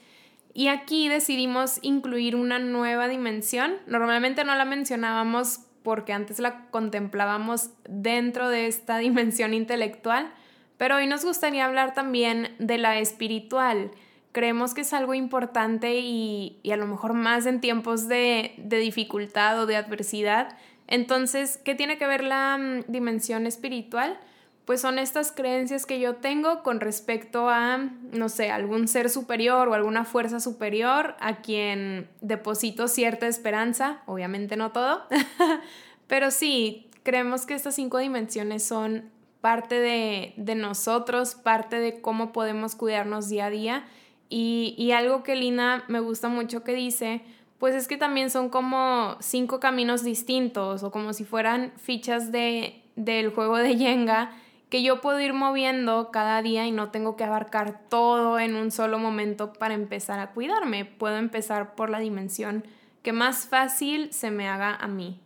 Y 0.53 0.67
aquí 0.67 1.07
decidimos 1.07 1.79
incluir 1.81 2.36
una 2.36 2.60
nueva 2.60 3.07
dimensión. 3.07 3.75
Normalmente 3.88 4.43
no 4.43 4.53
la 4.55 4.65
mencionábamos 4.65 5.62
porque 5.81 6.12
antes 6.12 6.39
la 6.39 6.65
contemplábamos 6.71 7.69
dentro 7.88 8.50
de 8.50 8.67
esta 8.67 8.98
dimensión 9.00 9.53
intelectual, 9.53 10.33
pero 10.82 10.96
hoy 10.96 11.06
nos 11.06 11.24
gustaría 11.24 11.66
hablar 11.66 11.94
también 11.94 12.56
de 12.58 12.80
la 12.80 12.98
espiritual. 12.98 13.92
Creemos 14.32 14.74
que 14.74 14.82
es 14.82 14.94
algo 14.94 15.14
importante 15.14 16.00
y, 16.00 16.60
a 16.74 16.76
lo 16.76 16.88
mejor 16.88 17.14
más 17.14 17.46
en 17.46 17.62
tiempos 17.62 18.08
de, 18.08 18.56
de 18.58 18.80
dificultad 18.80 19.62
o 19.62 19.68
de 19.68 19.76
adversidad 19.76 20.58
entonces, 20.92 21.58
¿qué 21.64 21.74
tiene 21.74 21.98
que 21.98 22.06
ver 22.06 22.22
la 22.22 22.58
mm, 22.58 22.92
dimensión 22.92 23.48
espiritual? 23.48 24.20
Pues 24.66 24.82
son 24.82 25.00
estas 25.00 25.32
creencias 25.32 25.86
que 25.86 26.02
yo 26.02 26.16
tengo 26.18 26.64
con 26.64 26.82
respecto 26.82 27.50
a, 27.50 27.78
no 28.12 28.28
sé, 28.28 28.52
algún 28.52 28.90
ser 28.90 29.10
superior 29.10 29.70
o 29.70 29.74
alguna 29.74 30.04
fuerza 30.04 30.42
superior 30.42 31.16
a 31.22 31.38
quien 31.38 32.10
deposito 32.20 32.90
cierta 32.90 33.28
esperanza, 33.28 34.02
obviamente 34.06 34.58
no 34.58 34.74
todo, 34.74 35.04
pero 36.08 36.30
sí, 36.30 36.90
creemos 37.04 37.46
que 37.46 37.54
estas 37.54 37.76
cinco 37.76 37.98
dimensiones 37.98 38.66
son 38.66 39.10
parte 39.41 39.79
de, 39.79 40.55
nosotros, 40.55 41.36
parte 41.36 41.79
de 41.79 42.00
cómo 42.00 42.31
podemos 42.31 42.75
cuidarnos 42.75 43.27
día 43.27 43.48
a 43.48 43.50
día. 43.50 43.86
Y, 44.29 44.75
y 44.77 44.91
algo 44.91 45.24
que 45.24 45.36
Lina 45.36 45.83
me 45.88 46.00
gusta 46.00 46.29
mucho 46.29 46.63
que 46.63 46.74
dice, 46.74 47.21
pues 47.57 47.75
es 47.75 47.88
que 47.88 47.98
también 47.98 48.29
son 48.29 48.50
como 48.50 49.17
cinco 49.19 49.60
caminos 49.60 50.03
distintos 50.03 50.83
o 50.83 50.91
como 50.91 51.13
si 51.13 51.25
fueran 51.25 51.74
fichas 51.77 52.31
de, 52.31 52.81
del 52.95 53.29
juego 53.29 53.57
de 53.57 53.77
Jenga 53.77 54.31
que 54.71 54.83
yo 54.83 55.01
puedo 55.01 55.19
ir 55.19 55.33
moviendo 55.33 56.12
cada 56.12 56.41
día 56.41 56.65
y 56.65 56.71
no 56.71 56.91
tengo 56.91 57.17
que 57.17 57.25
abarcar 57.25 57.81
todo 57.89 58.39
en 58.39 58.55
un 58.55 58.71
solo 58.71 59.00
momento 59.00 59.51
para 59.51 59.74
empezar 59.74 60.19
a 60.21 60.31
cuidarme. 60.31 60.86
Puedo 60.86 61.17
empezar 61.17 61.75
por 61.75 61.89
la 61.89 62.00
dimensión 62.00 62.65
que 63.03 63.12
más 63.12 63.48
fácil 63.48 64.13
se 64.13 64.31
me 64.31 64.48
haga 64.48 64.74
a 64.74 64.88
mí. 64.88 65.19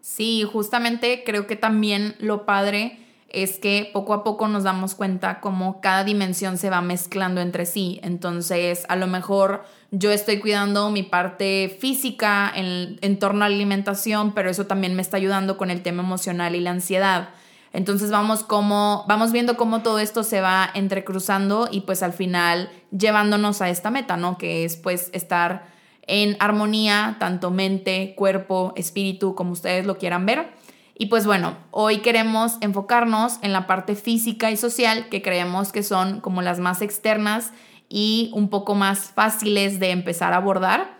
Sí, 0.00 0.44
justamente 0.50 1.24
creo 1.26 1.46
que 1.46 1.56
también 1.56 2.16
lo 2.18 2.46
padre 2.46 3.03
es 3.28 3.58
que 3.58 3.90
poco 3.92 4.14
a 4.14 4.22
poco 4.22 4.46
nos 4.48 4.62
damos 4.62 4.94
cuenta 4.94 5.40
cómo 5.40 5.80
cada 5.80 6.04
dimensión 6.04 6.56
se 6.56 6.70
va 6.70 6.80
mezclando 6.80 7.40
entre 7.40 7.66
sí. 7.66 8.00
Entonces, 8.02 8.84
a 8.88 8.96
lo 8.96 9.06
mejor 9.06 9.64
yo 9.90 10.10
estoy 10.10 10.40
cuidando 10.40 10.90
mi 10.90 11.02
parte 11.02 11.76
física 11.80 12.52
en, 12.54 13.18
torno 13.18 13.44
a 13.44 13.48
la 13.48 13.54
alimentación, 13.54 14.32
pero 14.32 14.50
eso 14.50 14.66
también 14.66 14.94
me 14.94 15.02
está 15.02 15.16
ayudando 15.16 15.56
con 15.56 15.70
el 15.70 15.82
tema 15.82 16.02
emocional 16.02 16.54
y 16.54 16.60
la 16.60 16.70
ansiedad. 16.70 17.30
Entonces 17.72 18.10
vamos 18.10 18.44
como 18.44 19.04
vamos 19.08 19.32
viendo 19.32 19.56
cómo 19.56 19.82
todo 19.82 19.98
esto 19.98 20.22
se 20.22 20.40
va 20.40 20.70
entrecruzando 20.74 21.68
y 21.70 21.80
pues 21.80 22.04
al 22.04 22.12
final 22.12 22.70
llevándonos 22.96 23.60
a 23.62 23.68
esta 23.68 23.90
meta, 23.90 24.16
¿no? 24.16 24.38
Que 24.38 24.64
es 24.64 24.76
pues 24.76 25.10
estar 25.12 25.66
en 26.06 26.36
armonía, 26.38 27.16
tanto 27.18 27.50
mente, 27.50 28.14
cuerpo, 28.16 28.72
espíritu, 28.76 29.34
como 29.34 29.52
ustedes 29.52 29.86
lo 29.86 29.98
quieran 29.98 30.26
ver. 30.26 30.52
Y 30.96 31.06
pues 31.06 31.26
bueno, 31.26 31.56
hoy 31.72 31.98
queremos 31.98 32.56
enfocarnos 32.60 33.38
en 33.42 33.52
la 33.52 33.66
parte 33.66 33.96
física 33.96 34.50
y 34.50 34.56
social 34.56 35.08
que 35.08 35.22
creemos 35.22 35.72
que 35.72 35.82
son 35.82 36.20
como 36.20 36.40
las 36.40 36.60
más 36.60 36.82
externas 36.82 37.52
y 37.88 38.30
un 38.32 38.48
poco 38.48 38.74
más 38.74 39.10
fáciles 39.10 39.80
de 39.80 39.90
empezar 39.90 40.32
a 40.32 40.36
abordar. 40.36 40.96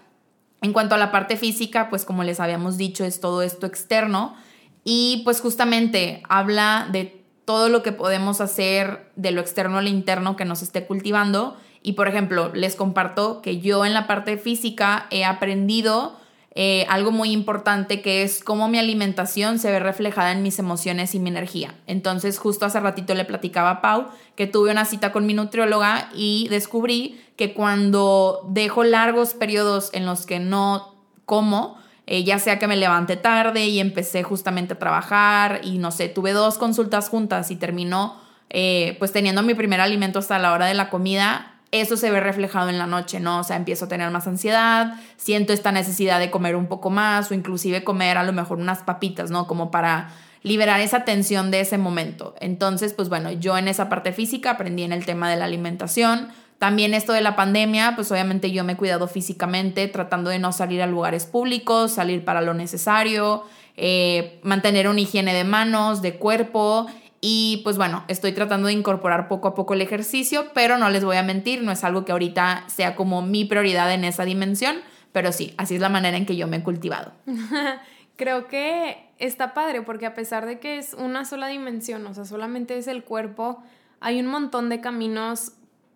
En 0.62 0.72
cuanto 0.72 0.96
a 0.96 0.98
la 0.98 1.12
parte 1.12 1.36
física, 1.36 1.88
pues 1.90 2.04
como 2.04 2.24
les 2.24 2.40
habíamos 2.40 2.76
dicho, 2.76 3.04
es 3.04 3.20
todo 3.20 3.42
esto 3.42 3.66
externo 3.66 4.34
y 4.82 5.22
pues 5.24 5.40
justamente 5.40 6.22
habla 6.28 6.88
de 6.90 7.24
todo 7.44 7.68
lo 7.68 7.82
que 7.82 7.92
podemos 7.92 8.40
hacer 8.40 9.10
de 9.16 9.30
lo 9.30 9.40
externo 9.40 9.78
al 9.78 9.88
interno 9.88 10.36
que 10.36 10.44
nos 10.44 10.62
esté 10.62 10.86
cultivando. 10.86 11.56
Y 11.82 11.92
por 11.92 12.08
ejemplo, 12.08 12.50
les 12.54 12.76
comparto 12.76 13.42
que 13.42 13.60
yo 13.60 13.84
en 13.84 13.94
la 13.94 14.06
parte 14.06 14.38
física 14.38 15.06
he 15.10 15.24
aprendido 15.24 16.18
eh, 16.56 16.87
algo 16.88 17.11
muy 17.11 17.32
importante 17.32 18.00
que 18.00 18.23
es 18.23 18.44
cómo 18.44 18.68
mi 18.68 18.78
alimentación 18.78 19.58
se 19.58 19.73
ve 19.73 19.80
reflejada 19.80 20.30
en 20.30 20.42
mis 20.42 20.58
emociones 20.61 21.14
y 21.14 21.18
mi 21.18 21.28
energía. 21.30 21.75
Entonces, 21.87 22.38
justo 22.38 22.64
hace 22.64 22.78
ratito 22.78 23.14
le 23.14 23.25
platicaba 23.25 23.70
a 23.70 23.80
Pau 23.82 24.06
que 24.37 24.46
tuve 24.46 24.70
una 24.70 24.84
cita 24.84 25.11
con 25.11 25.26
mi 25.26 25.34
nutrióloga 25.34 26.11
y 26.14 26.46
descubrí 26.50 27.20
que 27.37 27.54
cuando 27.54 28.46
dejo 28.50 28.84
largos 28.84 29.34
periodos 29.34 29.90
en 29.92 30.06
los 30.06 30.26
que 30.26 30.38
no 30.38 30.94
como, 31.25 31.76
eh, 32.06 32.23
ya 32.23 32.38
sea 32.38 32.58
que 32.58 32.68
me 32.68 32.76
levante 32.76 33.16
tarde 33.16 33.66
y 33.66 33.80
empecé 33.80 34.23
justamente 34.23 34.75
a 34.75 34.78
trabajar 34.78 35.61
y 35.64 35.78
no 35.78 35.90
sé, 35.90 36.08
tuve 36.08 36.32
dos 36.32 36.58
consultas 36.58 37.08
juntas 37.08 37.50
y 37.50 37.56
terminó 37.56 38.23
eh, 38.50 38.94
pues 39.00 39.11
teniendo 39.11 39.42
mi 39.42 39.54
primer 39.54 39.80
alimento 39.80 40.20
hasta 40.20 40.38
la 40.38 40.52
hora 40.52 40.66
de 40.66 40.75
la 40.75 40.88
comida, 40.88 41.53
eso 41.81 41.97
se 41.97 42.11
ve 42.11 42.21
reflejado 42.21 42.69
en 42.69 42.78
la 42.78 42.87
noche, 42.87 43.21
¿no? 43.21 43.40
O 43.40 43.45
sea, 43.45 43.57
empiezo 43.57 43.87
a 43.87 43.88
tener 43.88 44.11
más 44.11 44.26
ansiedad, 44.26 44.95
siento 45.16 45.52
esta 45.52 45.73
necesidad 45.73 46.19
de 46.21 46.31
comer 46.31 46.57
un 46.57 46.66
poco 46.66 46.90
más 46.90 47.31
o 47.31 47.35
inclusive 47.35 47.85
comer 47.85 48.16
a 48.16 48.23
lo 48.23 48.33
mejor 48.33 48.59
unas 48.59 48.83
papitas, 48.83 49.31
¿no? 49.31 49.47
Como 49.47 49.71
para 49.71 50.11
liberar 50.43 50.81
esa 50.81 51.04
tensión 51.04 51.50
de 51.50 51.61
ese 51.61 51.78
momento. 51.78 52.35
Entonces, 52.38 52.93
pues 52.93 53.09
bueno, 53.09 53.33
yo 53.33 53.59
en 53.59 53.66
esa 53.66 53.88
parte 53.88 54.12
física 54.12 54.50
aprendí 54.50 54.83
en 54.85 54.93
el 54.93 55.04
tema 55.04 55.28
de 55.31 55.37
la 55.37 55.47
alimentación. 55.47 56.28
También 56.59 56.95
esto 56.95 57.12
de 57.12 57.23
la 57.23 57.35
pandemia, 57.35 57.95
pues 57.97 58.12
obviamente 58.12 58.52
yo 58.52 58.62
me 58.62 58.75
he 58.75 58.76
cuidado 58.76 59.09
físicamente, 59.09 59.88
tratando 59.88 60.31
de 60.31 60.38
no 60.38 60.52
salir 60.52 60.83
a 60.83 60.87
lugares 60.87 61.26
públicos, 61.26 61.93
salir 61.93 62.25
para 62.25 62.43
lo 62.43 62.54
necesario, 62.54 63.45
eh, 63.76 64.38
mantener 64.43 64.87
una 64.87 65.00
higiene 65.00 65.35
de 65.35 65.45
manos, 65.45 66.02
de 66.02 66.16
cuerpo 66.16 66.87
y 67.26 67.62
pues 67.64 67.78
bueno, 67.78 68.04
estoy 68.07 68.33
tratando 68.33 68.66
de 68.66 68.75
incorporar 68.75 69.28
poco 69.28 69.49
a 69.49 69.54
poco 69.54 69.73
el 69.73 69.81
ejercicio, 69.81 70.49
pero 70.52 70.76
no 70.76 70.90
les 70.90 71.07
voy 71.07 71.16
a 71.16 71.23
mentir, 71.23 71.62
no 71.62 71.73
es 71.73 71.83
algo 71.83 72.04
que 72.04 72.12
ahorita 72.12 72.64
sea 72.66 72.95
como 72.97 73.23
mi 73.23 73.47
prioridad 73.47 73.95
en 73.95 74.04
esa 74.04 74.26
dimensión, 74.26 74.76
pero 75.11 75.33
sí, 75.33 75.54
así 75.57 75.76
es 75.76 75.81
la 75.81 75.88
manera 75.88 76.19
en 76.19 76.26
que 76.26 76.37
yo 76.37 76.47
me 76.49 76.59
he 76.59 76.62
cultivado. 76.62 77.12
Creo 78.16 78.47
que 78.47 79.09
está 79.19 79.54
padre 79.54 79.81
porque 79.81 80.04
a 80.04 80.14
pesar 80.14 80.45
de 80.45 80.59
que 80.59 80.76
es 80.76 80.93
una 80.93 81.25
sola 81.25 81.47
dimensión, 81.47 82.07
o 82.07 82.12
sea, 82.12 82.26
solamente 82.26 82.76
es 82.76 82.88
el 82.88 83.04
cuerpo, 83.04 83.62
hay 84.00 84.21
un 84.21 84.26
montón 84.26 84.69
de 84.69 84.83
caminos 84.83 85.52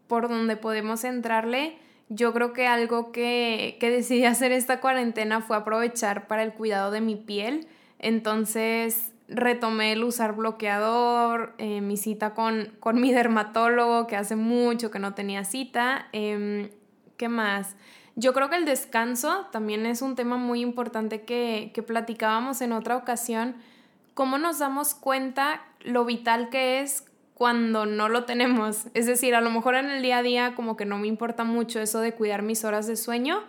por 0.07 0.31
donde 0.31 0.57
podemos 0.57 1.05
entrarle. 1.05 1.77
Yo 2.09 2.33
creo 2.33 2.55
que 2.55 2.67
algo 2.67 3.13
que, 3.13 3.77
que 3.81 3.91
decidí 3.91 4.25
hacer 4.25 4.51
esta 4.51 4.81
cuarentena 4.81 5.43
fue 5.43 5.59
aprovechar 5.59 6.27
para 6.27 6.43
el 6.43 6.55
cuidado 6.55 6.91
de 6.91 7.03
mi 7.03 7.17
piel. 7.17 7.67
Entonces, 7.99 9.13
retomé 9.29 9.93
el 9.93 10.05
usar 10.05 10.35
bloqueador, 10.35 11.55
eh, 11.59 11.81
mi 11.81 11.97
cita 11.97 12.35
con, 12.35 12.73
con, 12.81 13.01
mi 13.01 13.13
dermatólogo, 13.13 14.07
que 14.07 14.17
hace 14.17 14.37
mucho 14.37 14.91
que 14.91 14.99
no 14.99 15.15
tenía 15.15 15.45
cita. 15.45 16.09
Em, 16.13 16.71
¿Qué 17.17 17.29
más? 17.29 17.77
Yo 18.17 18.33
creo 18.33 18.49
que 18.49 18.57
el 18.57 18.65
descanso 18.65 19.47
también 19.53 19.87
es 19.87 20.03
un 20.03 20.17
tema 20.17 20.37
muy 20.37 20.61
importante 20.61 21.23
que, 21.23 21.71
que 21.75 21.83
platicábamos 21.83 22.61
en 22.63 22.73
otra 22.73 22.97
ocasión. 22.97 23.57
¿Cómo 24.15 24.39
nos 24.39 24.59
damos 24.59 24.95
cuenta 24.95 25.63
lo 25.81 26.05
vital 26.05 26.49
que 26.49 26.81
es 26.81 27.05
cuando 27.35 27.87
no 27.87 28.09
lo 28.09 28.25
tenemos? 28.25 28.87
Es 28.95 29.07
decir, 29.07 29.35
a 29.35 29.41
lo 29.41 29.51
mejor 29.51 29.77
en 29.77 29.91
el 29.91 30.03
día 30.03 30.19
a 30.19 30.23
día 30.23 30.55
como 30.55 30.77
que 30.77 30.85
no 30.85 30.99
me 30.99 31.07
importa 31.07 31.45
mucho 31.45 31.81
eso 31.81 32.01
de 32.01 32.13
cuidar 32.13 32.43
mis 32.43 32.65
horas 32.65 32.87
de 32.87 32.97
sueño, 32.97 33.43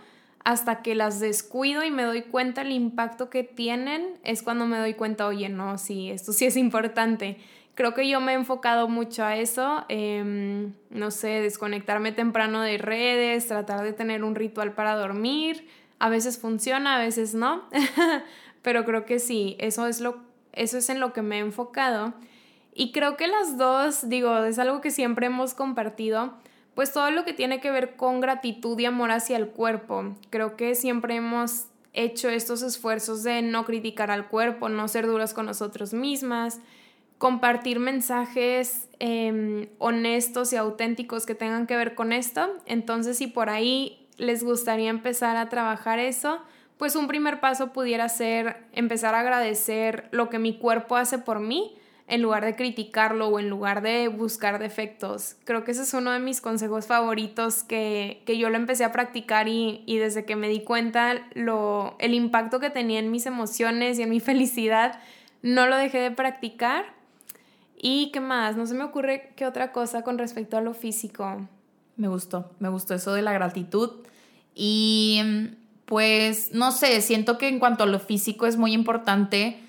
hasta 0.49 0.81
que 0.81 0.95
las 0.95 1.19
descuido 1.19 1.83
y 1.83 1.91
me 1.91 2.01
doy 2.01 2.23
cuenta 2.23 2.61
el 2.61 2.71
impacto 2.71 3.29
que 3.29 3.43
tienen, 3.43 4.15
es 4.23 4.41
cuando 4.41 4.65
me 4.65 4.79
doy 4.79 4.95
cuenta, 4.95 5.27
oye, 5.27 5.47
no, 5.47 5.77
sí, 5.77 6.09
esto 6.09 6.33
sí 6.33 6.47
es 6.47 6.57
importante. 6.57 7.37
Creo 7.75 7.93
que 7.93 8.09
yo 8.09 8.19
me 8.19 8.31
he 8.31 8.35
enfocado 8.35 8.87
mucho 8.87 9.23
a 9.23 9.35
eso, 9.37 9.85
em, 9.89 10.73
no 10.89 11.11
sé, 11.11 11.41
desconectarme 11.41 12.13
temprano 12.13 12.61
de 12.61 12.79
redes, 12.79 13.45
tratar 13.45 13.83
de 13.83 13.93
tener 13.93 14.23
un 14.23 14.33
ritual 14.33 14.73
para 14.73 14.95
dormir. 14.95 15.67
A 15.99 16.09
veces 16.09 16.39
funciona, 16.39 16.95
a 16.95 16.99
veces 16.99 17.35
no, 17.35 17.65
pero 18.63 18.85
creo 18.85 19.05
que 19.05 19.19
sí, 19.19 19.55
eso 19.59 19.85
es, 19.85 20.01
lo, 20.01 20.17
eso 20.53 20.79
es 20.79 20.89
en 20.89 20.99
lo 20.99 21.13
que 21.13 21.21
me 21.21 21.35
he 21.35 21.41
enfocado. 21.41 22.15
Y 22.73 22.91
creo 22.91 23.17
que 23.17 23.27
las 23.27 23.59
dos, 23.59 24.09
digo, 24.09 24.35
es 24.45 24.57
algo 24.57 24.81
que 24.81 24.89
siempre 24.89 25.27
hemos 25.27 25.53
compartido, 25.53 26.33
pues 26.79 26.93
todo 26.93 27.11
lo 27.11 27.25
que 27.25 27.33
tiene 27.33 27.59
que 27.59 27.71
ver 27.71 27.97
con 27.97 28.21
gratitud 28.21 28.79
y 28.79 28.85
amor 28.85 29.11
hacia 29.11 29.35
el 29.35 29.49
cuerpo. 29.49 30.15
Creo 30.29 30.55
que 30.55 30.75
siempre 30.75 31.13
hemos 31.13 31.65
hecho 31.91 32.29
estos 32.29 32.61
esfuerzos 32.61 33.21
de 33.23 33.41
no 33.41 33.65
criticar 33.65 34.11
al 34.11 34.29
cuerpo, 34.29 34.69
no 34.69 34.87
ser 34.87 35.05
duras 35.05 35.33
con 35.33 35.45
nosotros 35.45 35.93
mismas. 35.93 36.61
compartir 37.17 37.81
mensajes 37.81 38.87
em, 38.99 39.67
honestos 39.77 40.53
y 40.53 40.55
auténticos 40.55 41.25
que 41.25 41.35
tengan 41.35 41.67
que 41.67 41.75
ver 41.75 41.95
con 41.95 42.13
esto. 42.13 42.47
Entonces, 42.65 43.17
si 43.17 43.27
por 43.27 43.49
ahí 43.49 44.07
les 44.15 44.41
gustaría 44.41 44.89
empezar 44.89 45.35
a 45.35 45.49
trabajar 45.49 45.99
eso, 45.99 46.39
pues 46.77 46.95
un 46.95 47.07
primer 47.09 47.41
paso 47.41 47.73
pudiera 47.73 48.07
ser 48.07 48.55
empezar 48.71 49.15
a 49.15 49.19
agradecer 49.19 50.07
lo 50.11 50.29
que 50.29 50.39
mi 50.39 50.57
cuerpo 50.57 50.95
hace 50.95 51.17
por 51.17 51.41
mí 51.41 51.75
en 52.09 52.21
lugar 52.21 52.43
de 52.43 52.55
criticarlo 52.55 53.27
o 53.27 53.39
en 53.39 53.49
lugar 53.49 53.81
de 53.81 54.07
buscar 54.07 54.59
defectos. 54.59 55.35
Creo 55.45 55.63
que 55.63 55.71
ese 55.71 55.83
es 55.83 55.93
uno 55.93 56.11
de 56.11 56.19
mis 56.19 56.41
consejos 56.41 56.87
favoritos 56.87 57.63
que, 57.63 58.21
yo 58.27 58.49
lo 58.49 58.57
empecé 58.57 58.83
a 58.83 58.91
practicar 58.91 59.47
y, 59.47 59.83
y, 59.85 59.97
desde 59.97 60.25
que 60.25 60.35
me 60.35 60.49
di 60.49 60.63
cuenta 60.63 61.21
lo, 61.33 61.95
el 61.99 62.13
impacto 62.13 62.59
que 62.59 62.69
tenía 62.69 62.99
en 62.99 63.11
mis 63.11 63.25
emociones 63.25 63.99
y 63.99 64.03
en 64.03 64.09
mi 64.09 64.19
felicidad, 64.19 64.99
no 65.41 65.67
lo 65.67 65.77
dejé 65.77 65.99
de 65.99 66.11
practicar 66.11 66.99
¿Y 67.81 68.11
qué 68.11 68.19
más? 68.19 68.57
No 68.57 68.65
se 68.65 68.73
me 68.73 68.83
ocurre 68.83 69.31
qué 69.37 69.45
otra 69.45 69.71
cosa 69.71 70.03
con 70.03 70.17
respecto 70.17 70.57
a 70.57 70.61
lo 70.61 70.73
físico. 70.73 71.47
Me 71.95 72.09
gustó, 72.09 72.51
me 72.59 72.67
gustó 72.67 72.93
eso 72.93 73.13
de 73.13 73.21
la 73.21 73.31
gratitud. 73.31 73.91
Y 74.53 75.21
pues, 75.85 76.53
no 76.53 76.73
sé, 76.73 76.99
siento 77.01 77.37
que 77.37 77.47
en 77.47 77.59
cuanto 77.59 77.85
a 77.85 77.87
lo 77.87 77.99
físico 77.99 78.47
es 78.47 78.57
muy 78.57 78.73
importante, 78.73 79.61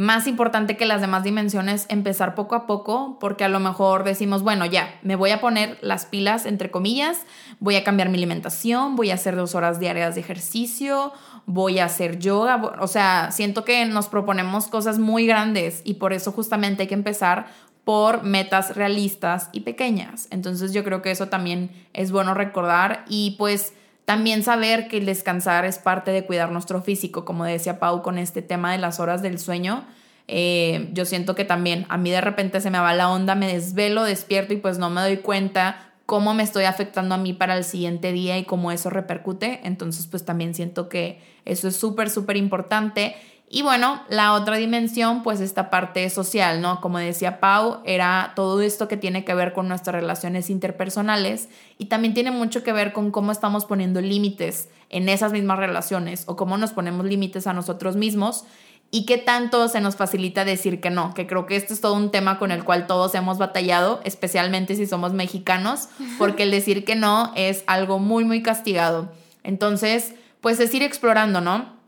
más 0.00 0.26
importante 0.26 0.76
que 0.76 0.86
las 0.86 1.02
demás 1.02 1.24
dimensiones, 1.24 1.84
empezar 1.90 2.34
poco 2.34 2.54
a 2.54 2.66
poco, 2.66 3.18
porque 3.20 3.44
a 3.44 3.48
lo 3.48 3.60
mejor 3.60 4.04
decimos, 4.04 4.42
bueno, 4.42 4.64
ya, 4.64 4.98
me 5.02 5.14
voy 5.14 5.30
a 5.30 5.40
poner 5.40 5.78
las 5.82 6.06
pilas, 6.06 6.46
entre 6.46 6.70
comillas, 6.70 7.26
voy 7.58 7.76
a 7.76 7.84
cambiar 7.84 8.08
mi 8.08 8.16
alimentación, 8.16 8.96
voy 8.96 9.10
a 9.10 9.14
hacer 9.14 9.36
dos 9.36 9.54
horas 9.54 9.78
diarias 9.78 10.14
de 10.14 10.22
ejercicio 10.22 11.12
voy 11.46 11.78
a 11.78 11.86
hacer 11.86 12.18
yoga. 12.18 12.62
O 12.80 12.86
sea, 12.86 13.30
siento 13.32 13.64
que 13.64 13.84
nos 13.86 14.08
proponemos 14.08 14.68
cosas 14.68 14.98
muy 14.98 15.26
grandes 15.26 15.82
y 15.84 15.94
por 15.94 16.12
eso 16.12 16.32
justamente 16.32 16.82
hay 16.82 16.88
que 16.88 16.94
empezar 16.94 17.46
por 17.84 18.22
metas 18.22 18.76
realistas 18.76 19.48
y 19.52 19.60
pequeñas. 19.60 20.28
Entonces 20.30 20.72
yo 20.72 20.84
creo 20.84 21.02
que 21.02 21.10
eso 21.10 21.28
también 21.28 21.70
es 21.92 22.12
bueno 22.12 22.34
recordar 22.34 23.04
y 23.08 23.36
pues 23.38 23.74
también 24.04 24.42
saber 24.42 24.88
que 24.88 24.98
el 24.98 25.06
descansar 25.06 25.64
es 25.64 25.78
parte 25.78 26.10
de 26.10 26.24
cuidar 26.24 26.50
nuestro 26.50 26.82
físico, 26.82 27.24
como 27.24 27.44
decía 27.44 27.78
Pau 27.78 28.02
con 28.02 28.18
este 28.18 28.42
tema 28.42 28.72
de 28.72 28.78
las 28.78 29.00
horas 29.00 29.22
del 29.22 29.38
sueño. 29.38 29.84
Eh, 30.26 30.88
yo 30.92 31.04
siento 31.04 31.34
que 31.34 31.44
también 31.44 31.86
a 31.88 31.96
mí 31.96 32.10
de 32.10 32.20
repente 32.20 32.60
se 32.60 32.70
me 32.70 32.78
va 32.78 32.94
la 32.94 33.10
onda, 33.10 33.34
me 33.34 33.52
desvelo, 33.52 34.04
despierto 34.04 34.54
y 34.54 34.58
pues 34.58 34.78
no 34.78 34.90
me 34.90 35.00
doy 35.00 35.18
cuenta 35.18 35.90
cómo 36.06 36.34
me 36.34 36.42
estoy 36.42 36.64
afectando 36.64 37.14
a 37.14 37.18
mí 37.18 37.32
para 37.32 37.56
el 37.56 37.62
siguiente 37.62 38.10
día 38.12 38.36
y 38.36 38.44
cómo 38.44 38.72
eso 38.72 38.90
repercute. 38.90 39.60
Entonces, 39.62 40.08
pues 40.08 40.24
también 40.24 40.54
siento 40.54 40.88
que 40.88 41.20
eso 41.44 41.68
es 41.68 41.76
súper, 41.76 42.10
súper 42.10 42.36
importante. 42.36 43.14
Y 43.52 43.62
bueno, 43.62 44.00
la 44.08 44.34
otra 44.34 44.58
dimensión, 44.58 45.24
pues 45.24 45.40
esta 45.40 45.70
parte 45.70 46.08
social, 46.08 46.60
¿no? 46.60 46.80
Como 46.80 46.98
decía 46.98 47.40
Pau, 47.40 47.80
era 47.84 48.32
todo 48.36 48.60
esto 48.60 48.86
que 48.86 48.96
tiene 48.96 49.24
que 49.24 49.34
ver 49.34 49.52
con 49.52 49.66
nuestras 49.66 49.96
relaciones 49.96 50.50
interpersonales 50.50 51.48
y 51.76 51.86
también 51.86 52.14
tiene 52.14 52.30
mucho 52.30 52.62
que 52.62 52.72
ver 52.72 52.92
con 52.92 53.10
cómo 53.10 53.32
estamos 53.32 53.64
poniendo 53.64 54.00
límites 54.00 54.68
en 54.88 55.08
esas 55.08 55.32
mismas 55.32 55.58
relaciones 55.58 56.22
o 56.26 56.36
cómo 56.36 56.58
nos 56.58 56.70
ponemos 56.70 57.04
límites 57.06 57.48
a 57.48 57.52
nosotros 57.52 57.96
mismos 57.96 58.44
y 58.92 59.04
qué 59.04 59.18
tanto 59.18 59.66
se 59.68 59.80
nos 59.80 59.96
facilita 59.96 60.44
decir 60.44 60.80
que 60.80 60.90
no, 60.90 61.12
que 61.12 61.26
creo 61.26 61.46
que 61.46 61.56
este 61.56 61.74
es 61.74 61.80
todo 61.80 61.94
un 61.94 62.12
tema 62.12 62.38
con 62.38 62.52
el 62.52 62.62
cual 62.62 62.86
todos 62.86 63.16
hemos 63.16 63.38
batallado, 63.38 64.00
especialmente 64.04 64.76
si 64.76 64.86
somos 64.86 65.12
mexicanos, 65.12 65.88
porque 66.18 66.44
el 66.44 66.52
decir 66.52 66.84
que 66.84 66.94
no 66.94 67.32
es 67.34 67.64
algo 67.66 67.98
muy, 67.98 68.24
muy 68.24 68.44
castigado. 68.44 69.10
Entonces, 69.42 70.14
pues 70.40 70.60
es 70.60 70.72
ir 70.72 70.84
explorando, 70.84 71.40
¿no? 71.40 71.79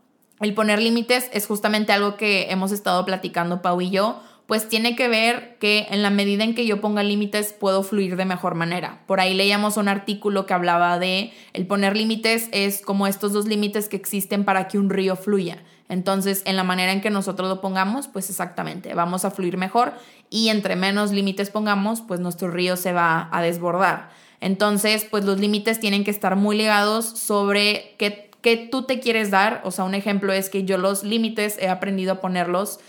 El 0.43 0.53
poner 0.53 0.81
límites 0.81 1.29
es 1.31 1.47
justamente 1.47 1.93
algo 1.93 2.17
que 2.17 2.47
hemos 2.49 2.73
estado 2.73 3.05
platicando 3.05 3.61
Pau 3.61 3.79
y 3.79 3.89
yo, 3.89 4.21
pues 4.45 4.67
tiene 4.67 4.93
que 4.97 5.07
ver 5.07 5.55
que 5.57 5.87
en 5.89 6.01
la 6.01 6.09
medida 6.09 6.43
en 6.43 6.53
que 6.53 6.65
yo 6.65 6.81
ponga 6.81 7.01
límites 7.01 7.53
puedo 7.53 7.81
fluir 7.81 8.17
de 8.17 8.25
mejor 8.25 8.53
manera. 8.53 9.03
Por 9.07 9.21
ahí 9.21 9.33
leíamos 9.33 9.77
un 9.77 9.87
artículo 9.87 10.45
que 10.45 10.53
hablaba 10.53 10.99
de 10.99 11.31
el 11.53 11.65
poner 11.65 11.95
límites 11.95 12.49
es 12.51 12.81
como 12.81 13.07
estos 13.07 13.31
dos 13.31 13.47
límites 13.47 13.87
que 13.87 13.95
existen 13.95 14.43
para 14.43 14.67
que 14.67 14.77
un 14.77 14.89
río 14.89 15.15
fluya. 15.15 15.63
Entonces, 15.87 16.41
en 16.45 16.57
la 16.57 16.65
manera 16.65 16.91
en 16.91 16.99
que 16.99 17.09
nosotros 17.09 17.47
lo 17.47 17.61
pongamos, 17.61 18.07
pues 18.09 18.29
exactamente, 18.29 18.93
vamos 18.93 19.23
a 19.23 19.31
fluir 19.31 19.55
mejor 19.55 19.93
y 20.29 20.49
entre 20.49 20.75
menos 20.75 21.11
límites 21.11 21.51
pongamos, 21.51 22.01
pues 22.01 22.19
nuestro 22.19 22.51
río 22.51 22.75
se 22.75 22.91
va 22.91 23.29
a 23.31 23.41
desbordar. 23.41 24.09
Entonces, 24.41 25.07
pues 25.09 25.23
los 25.23 25.39
límites 25.39 25.79
tienen 25.79 26.03
que 26.03 26.11
estar 26.11 26.35
muy 26.35 26.57
ligados 26.57 27.05
sobre 27.05 27.95
qué, 27.97 28.32
qué 28.43 28.57
tú 28.57 28.83
te 28.83 28.99
quieres 28.99 29.31
dar. 29.31 29.61
O 29.63 29.71
sea, 29.71 29.85
un 29.85 29.95
ejemplo 29.95 30.31
es 30.31 30.51
que 30.51 30.65
yo 30.65 30.77
los 30.77 31.03
límites 31.03 31.57
he 31.59 31.69
aprendido 31.69 32.13
a 32.13 32.21
ponerlos 32.21 32.79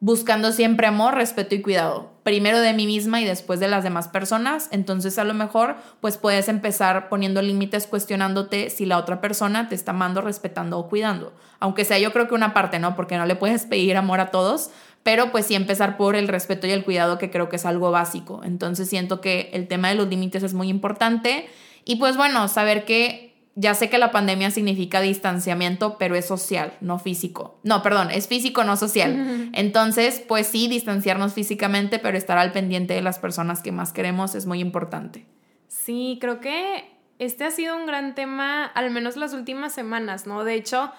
buscando 0.00 0.50
siempre 0.50 0.88
amor, 0.88 1.14
respeto 1.14 1.54
y 1.54 1.62
cuidado, 1.62 2.10
primero 2.24 2.58
de 2.58 2.72
mí 2.72 2.86
misma 2.86 3.20
y 3.20 3.24
después 3.24 3.60
de 3.60 3.68
las 3.68 3.84
demás 3.84 4.08
personas. 4.08 4.66
Entonces 4.72 5.16
a 5.16 5.22
lo 5.22 5.32
mejor 5.32 5.76
pues 6.00 6.16
puedes 6.16 6.48
empezar 6.48 7.08
poniendo 7.08 7.40
límites 7.40 7.86
cuestionándote 7.86 8.68
si 8.70 8.84
la 8.84 8.98
otra 8.98 9.20
persona 9.20 9.68
te 9.68 9.76
está 9.76 9.92
amando, 9.92 10.20
respetando 10.20 10.76
o 10.76 10.88
cuidando. 10.88 11.32
Aunque 11.60 11.84
sea 11.84 12.00
yo 12.00 12.12
creo 12.12 12.26
que 12.26 12.34
una 12.34 12.52
parte, 12.52 12.80
¿no? 12.80 12.96
Porque 12.96 13.16
no 13.16 13.26
le 13.26 13.36
puedes 13.36 13.64
pedir 13.66 13.96
amor 13.96 14.18
a 14.18 14.32
todos, 14.32 14.70
pero 15.04 15.30
pues 15.30 15.46
sí 15.46 15.54
empezar 15.54 15.96
por 15.96 16.16
el 16.16 16.26
respeto 16.26 16.66
y 16.66 16.72
el 16.72 16.82
cuidado 16.82 17.18
que 17.18 17.30
creo 17.30 17.48
que 17.48 17.56
es 17.56 17.64
algo 17.64 17.92
básico. 17.92 18.40
Entonces 18.42 18.88
siento 18.88 19.20
que 19.20 19.50
el 19.52 19.68
tema 19.68 19.90
de 19.90 19.94
los 19.94 20.08
límites 20.08 20.42
es 20.42 20.52
muy 20.52 20.68
importante 20.68 21.48
y 21.84 21.96
pues 21.96 22.16
bueno, 22.16 22.48
saber 22.48 22.84
que 22.84 23.31
ya 23.54 23.74
sé 23.74 23.90
que 23.90 23.98
la 23.98 24.10
pandemia 24.10 24.50
significa 24.50 25.00
distanciamiento, 25.00 25.98
pero 25.98 26.14
es 26.16 26.26
social, 26.26 26.74
no 26.80 26.98
físico. 26.98 27.58
No, 27.62 27.82
perdón, 27.82 28.10
es 28.10 28.26
físico, 28.28 28.64
no 28.64 28.76
social. 28.76 29.50
Entonces, 29.52 30.22
pues 30.26 30.46
sí, 30.46 30.68
distanciarnos 30.68 31.34
físicamente, 31.34 31.98
pero 31.98 32.16
estar 32.16 32.38
al 32.38 32.52
pendiente 32.52 32.94
de 32.94 33.02
las 33.02 33.18
personas 33.18 33.62
que 33.62 33.72
más 33.72 33.92
queremos 33.92 34.34
es 34.34 34.46
muy 34.46 34.60
importante. 34.60 35.26
Sí, 35.68 36.18
creo 36.20 36.40
que 36.40 36.90
este 37.18 37.44
ha 37.44 37.50
sido 37.50 37.76
un 37.76 37.86
gran 37.86 38.14
tema, 38.14 38.64
al 38.64 38.90
menos 38.90 39.16
las 39.16 39.34
últimas 39.34 39.72
semanas, 39.72 40.26
¿no? 40.26 40.44
De 40.44 40.54
hecho, 40.54 40.90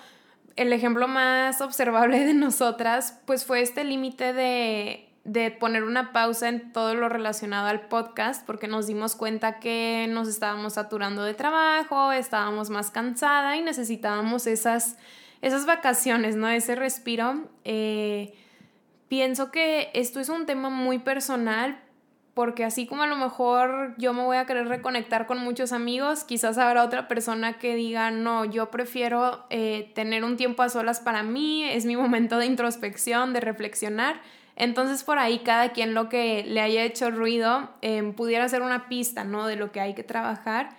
el 0.55 0.71
ejemplo 0.73 1.07
más 1.07 1.61
observable 1.61 2.19
de 2.19 2.33
nosotras, 2.33 3.19
pues 3.25 3.45
fue 3.45 3.61
este 3.61 3.83
límite 3.83 4.33
de 4.33 5.09
de 5.23 5.51
poner 5.51 5.83
una 5.83 6.11
pausa 6.11 6.49
en 6.49 6.73
todo 6.73 6.95
lo 6.95 7.07
relacionado 7.07 7.67
al 7.67 7.87
podcast 7.87 8.45
porque 8.45 8.67
nos 8.67 8.87
dimos 8.87 9.15
cuenta 9.15 9.59
que 9.59 10.05
nos 10.09 10.27
estábamos 10.27 10.73
saturando 10.73 11.23
de 11.23 11.33
trabajo, 11.33 12.11
estábamos 12.11 12.69
más 12.69 12.91
cansada 12.91 13.55
y 13.55 13.61
necesitábamos 13.61 14.47
esas, 14.47 14.97
esas 15.41 15.65
vacaciones, 15.65 16.35
¿no? 16.35 16.49
Ese 16.49 16.75
respiro. 16.75 17.45
Eh, 17.63 18.33
pienso 19.07 19.49
que 19.49 19.91
esto 19.93 20.19
es 20.19 20.27
un 20.27 20.45
tema 20.45 20.69
muy 20.69 20.99
personal 20.99 21.79
porque 22.33 22.65
así 22.65 22.85
como 22.85 23.03
a 23.03 23.07
lo 23.07 23.15
mejor 23.15 23.93
yo 23.97 24.11
me 24.13 24.23
voy 24.23 24.37
a 24.37 24.45
querer 24.45 24.67
reconectar 24.67 25.27
con 25.27 25.37
muchos 25.37 25.71
amigos, 25.71 26.23
quizás 26.23 26.57
habrá 26.57 26.83
otra 26.83 27.07
persona 27.07 27.59
que 27.59 27.75
diga, 27.75 28.09
no, 28.11 28.43
yo 28.43 28.71
prefiero 28.71 29.45
eh, 29.51 29.91
tener 29.93 30.23
un 30.23 30.35
tiempo 30.35 30.63
a 30.63 30.69
solas 30.69 30.99
para 30.99 31.21
mí, 31.21 31.63
es 31.63 31.85
mi 31.85 31.95
momento 31.95 32.39
de 32.39 32.47
introspección, 32.47 33.33
de 33.33 33.39
reflexionar 33.39 34.19
entonces 34.55 35.03
por 35.03 35.19
ahí 35.19 35.39
cada 35.39 35.71
quien 35.71 35.93
lo 35.93 36.09
que 36.09 36.43
le 36.43 36.61
haya 36.61 36.83
hecho 36.83 37.09
ruido 37.11 37.69
em, 37.81 38.13
pudiera 38.13 38.47
ser 38.49 38.61
una 38.61 38.87
pista, 38.87 39.23
¿no? 39.23 39.47
De 39.47 39.55
lo 39.55 39.71
que 39.71 39.81
hay 39.81 39.93
que 39.93 40.03
trabajar. 40.03 40.77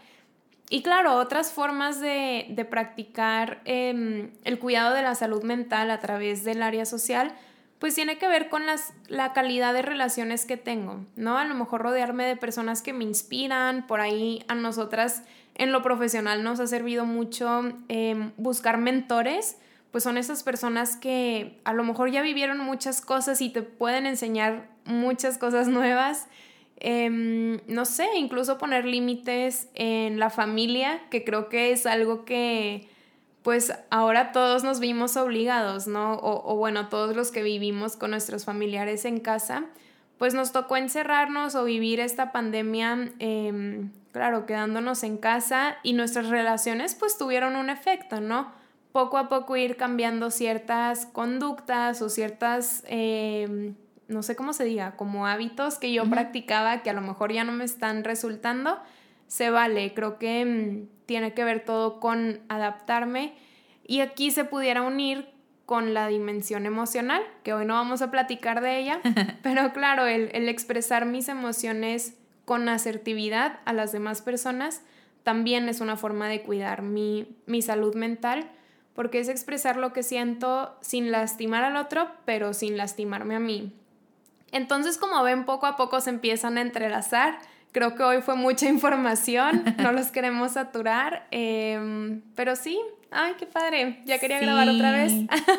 Y 0.71 0.83
claro, 0.83 1.17
otras 1.17 1.53
formas 1.53 2.01
de, 2.01 2.47
de 2.51 2.65
practicar 2.65 3.61
em, 3.65 4.31
el 4.45 4.59
cuidado 4.59 4.95
de 4.95 5.03
la 5.03 5.15
salud 5.15 5.43
mental 5.43 5.91
a 5.91 6.01
través 6.01 6.45
del 6.45 6.63
área 6.63 6.87
social, 6.87 7.35
pues 7.79 7.95
tiene 7.95 8.17
que 8.17 8.29
ver 8.29 8.49
con 8.49 8.65
las, 8.65 8.95
la 9.09 9.33
calidad 9.33 9.75
de 9.75 9.83
relaciones 9.83 10.47
que 10.47 10.57
tengo, 10.57 11.05
¿no? 11.17 11.37
A 11.39 11.45
lo 11.45 11.55
mejor 11.55 11.83
rodearme 11.83 12.25
de 12.25 12.37
personas 12.37 12.81
que 12.81 12.93
me 12.93 13.05
inspiran, 13.05 13.87
por 13.87 14.01
ahí 14.01 14.43
a 14.49 14.55
nosotras 14.55 15.23
en 15.55 15.71
lo 15.71 15.83
profesional 15.83 16.43
nos 16.43 16.61
ha 16.61 16.67
servido 16.67 17.05
mucho 17.05 17.63
em, 17.89 18.33
buscar 18.37 18.79
mentores 18.79 19.59
pues 19.95 20.03
son 20.03 20.19
esas 20.19 20.43
personas 20.43 20.97
que 20.97 21.61
a 21.63 21.73
lo 21.73 21.85
mejor 21.85 22.11
ya 22.11 22.21
vivieron 22.21 22.59
muchas 22.59 23.01
cosas 23.01 23.41
y 23.41 23.51
te 23.51 23.63
pueden 23.63 24.07
enseñar 24.07 24.69
muchas 24.85 25.39
cosas 25.39 25.69
nuevas. 25.69 26.27
Em, 26.79 27.61
no 27.69 27.85
sé, 27.85 28.09
incluso 28.17 28.59
poner 28.59 28.87
límites 28.87 29.69
en 29.75 30.19
la 30.19 30.31
familia, 30.31 31.01
que 31.13 31.23
creo 31.23 31.49
que 31.49 31.71
es 31.71 31.87
algo 31.87 32.25
que 32.25 32.89
pues 33.43 33.73
ahora 33.91 34.33
todos 34.33 34.65
nos 34.65 34.81
vimos 34.81 35.17
obligados, 35.17 35.87
¿no? 35.87 36.15
O, 36.21 36.57
bueno, 36.57 36.89
todos 36.89 37.15
los 37.15 37.31
que 37.31 37.45
vivimos 37.45 37.97
con 37.97 38.11
nuestros 38.11 38.45
familiares 38.45 39.05
en 39.05 39.21
casa, 39.21 39.67
pues 40.19 40.35
nos 40.35 40.51
tocó 40.51 40.77
encerrarnos 40.77 41.55
o 41.55 41.63
vivir 41.63 42.01
esta 42.01 42.33
pandemia, 42.33 43.13
em, 43.21 43.93
claro, 44.11 44.45
quedándonos 44.45 45.05
en 45.05 45.19
casa 45.19 45.77
y 45.85 45.93
nuestras 45.93 46.31
relaciones 46.31 46.97
pues 46.97 47.17
tuvieron 47.17 47.55
un 47.55 47.71
efecto, 47.71 48.21
¿no? 48.21 48.64
Poco 48.95 49.19
a 49.19 49.29
poco 49.29 49.57
ir 49.57 49.77
cambiando 49.77 50.31
ciertas 50.31 51.05
conductas 51.07 52.01
o 52.01 52.09
ciertas, 52.09 52.85
em, 52.87 53.75
no 54.07 54.23
sé 54.23 54.37
cómo 54.37 54.53
se 54.53 54.63
diga, 54.63 54.95
como 54.95 55.27
hábitos 55.27 55.81
que 55.81 55.93
yo 55.93 56.09
practicaba 56.09 56.85
que 56.85 56.91
a 56.91 56.93
lo 56.93 57.01
mejor 57.01 57.33
ya 57.33 57.43
no 57.43 57.51
me 57.51 57.65
están 57.65 58.05
resultando, 58.05 58.79
se 59.27 59.51
vale. 59.51 59.95
Creo 59.95 60.21
que 60.21 60.43
em, 60.43 60.87
tiene 61.07 61.35
que 61.35 61.43
ver 61.43 61.65
todo 61.65 61.99
con 61.99 62.39
adaptarme. 62.49 63.35
Y 63.85 63.99
aquí 63.99 64.31
se 64.31 64.45
pudiera 64.45 64.83
unir 64.83 65.29
con 65.67 65.93
la 65.93 66.07
dimensión 66.07 66.65
emocional, 66.65 67.21
que 67.43 67.53
hoy 67.53 67.67
no 67.67 67.75
vamos 67.75 68.01
a 68.01 68.13
platicar 68.13 68.61
de 68.61 68.79
ella, 68.79 69.01
pero 69.43 69.73
claro, 69.73 70.07
el, 70.07 70.31
el 70.35 70.49
expresar 70.49 71.05
mis 71.05 71.29
emociones 71.29 72.17
con 72.45 72.69
asertividad 72.69 73.59
a 73.65 73.73
las 73.73 73.91
demás 73.91 74.23
personas 74.23 74.83
también 75.25 75.69
es 75.69 75.81
una 75.81 75.97
forma 75.97 76.29
de 76.29 76.43
cuidar 76.43 76.83
mi, 76.83 77.37
mi 77.47 77.61
salud 77.61 77.97
mental, 77.97 78.53
porque 78.95 79.19
es 79.19 79.29
expresar 79.29 79.77
lo 79.77 79.93
que 79.93 80.03
siento 80.03 80.77
sin 80.81 81.11
lastimar 81.11 81.65
al 81.65 81.77
otro, 81.77 82.09
pero 82.25 82.55
sin 82.55 82.77
lastimarme 82.77 83.35
a 83.35 83.41
mí. 83.41 83.73
Entonces, 84.53 84.99
como 84.99 85.23
ven, 85.23 85.45
poco 85.45 85.67
a 85.67 85.77
poco 85.77 86.01
se 86.01 86.11
empiezan 86.11 86.59
a 86.59 86.61
entrelazar. 86.61 87.39
Creo 87.73 87.97
que 87.97 88.05
hoy 88.05 88.23
fue 88.23 88.37
mucha 88.37 88.67
información, 88.69 89.65
no 89.79 89.93
los 89.93 90.07
queremos 90.09 90.53
saturar, 90.53 91.27
em, 91.33 92.23
pero 92.37 92.55
sí, 92.55 92.79
ay, 93.11 93.35
qué 93.37 93.47
padre, 93.47 94.01
ya 94.05 94.21
quería 94.21 94.39
grabar 94.39 94.69
otra 94.69 94.93
vez. 94.93 95.13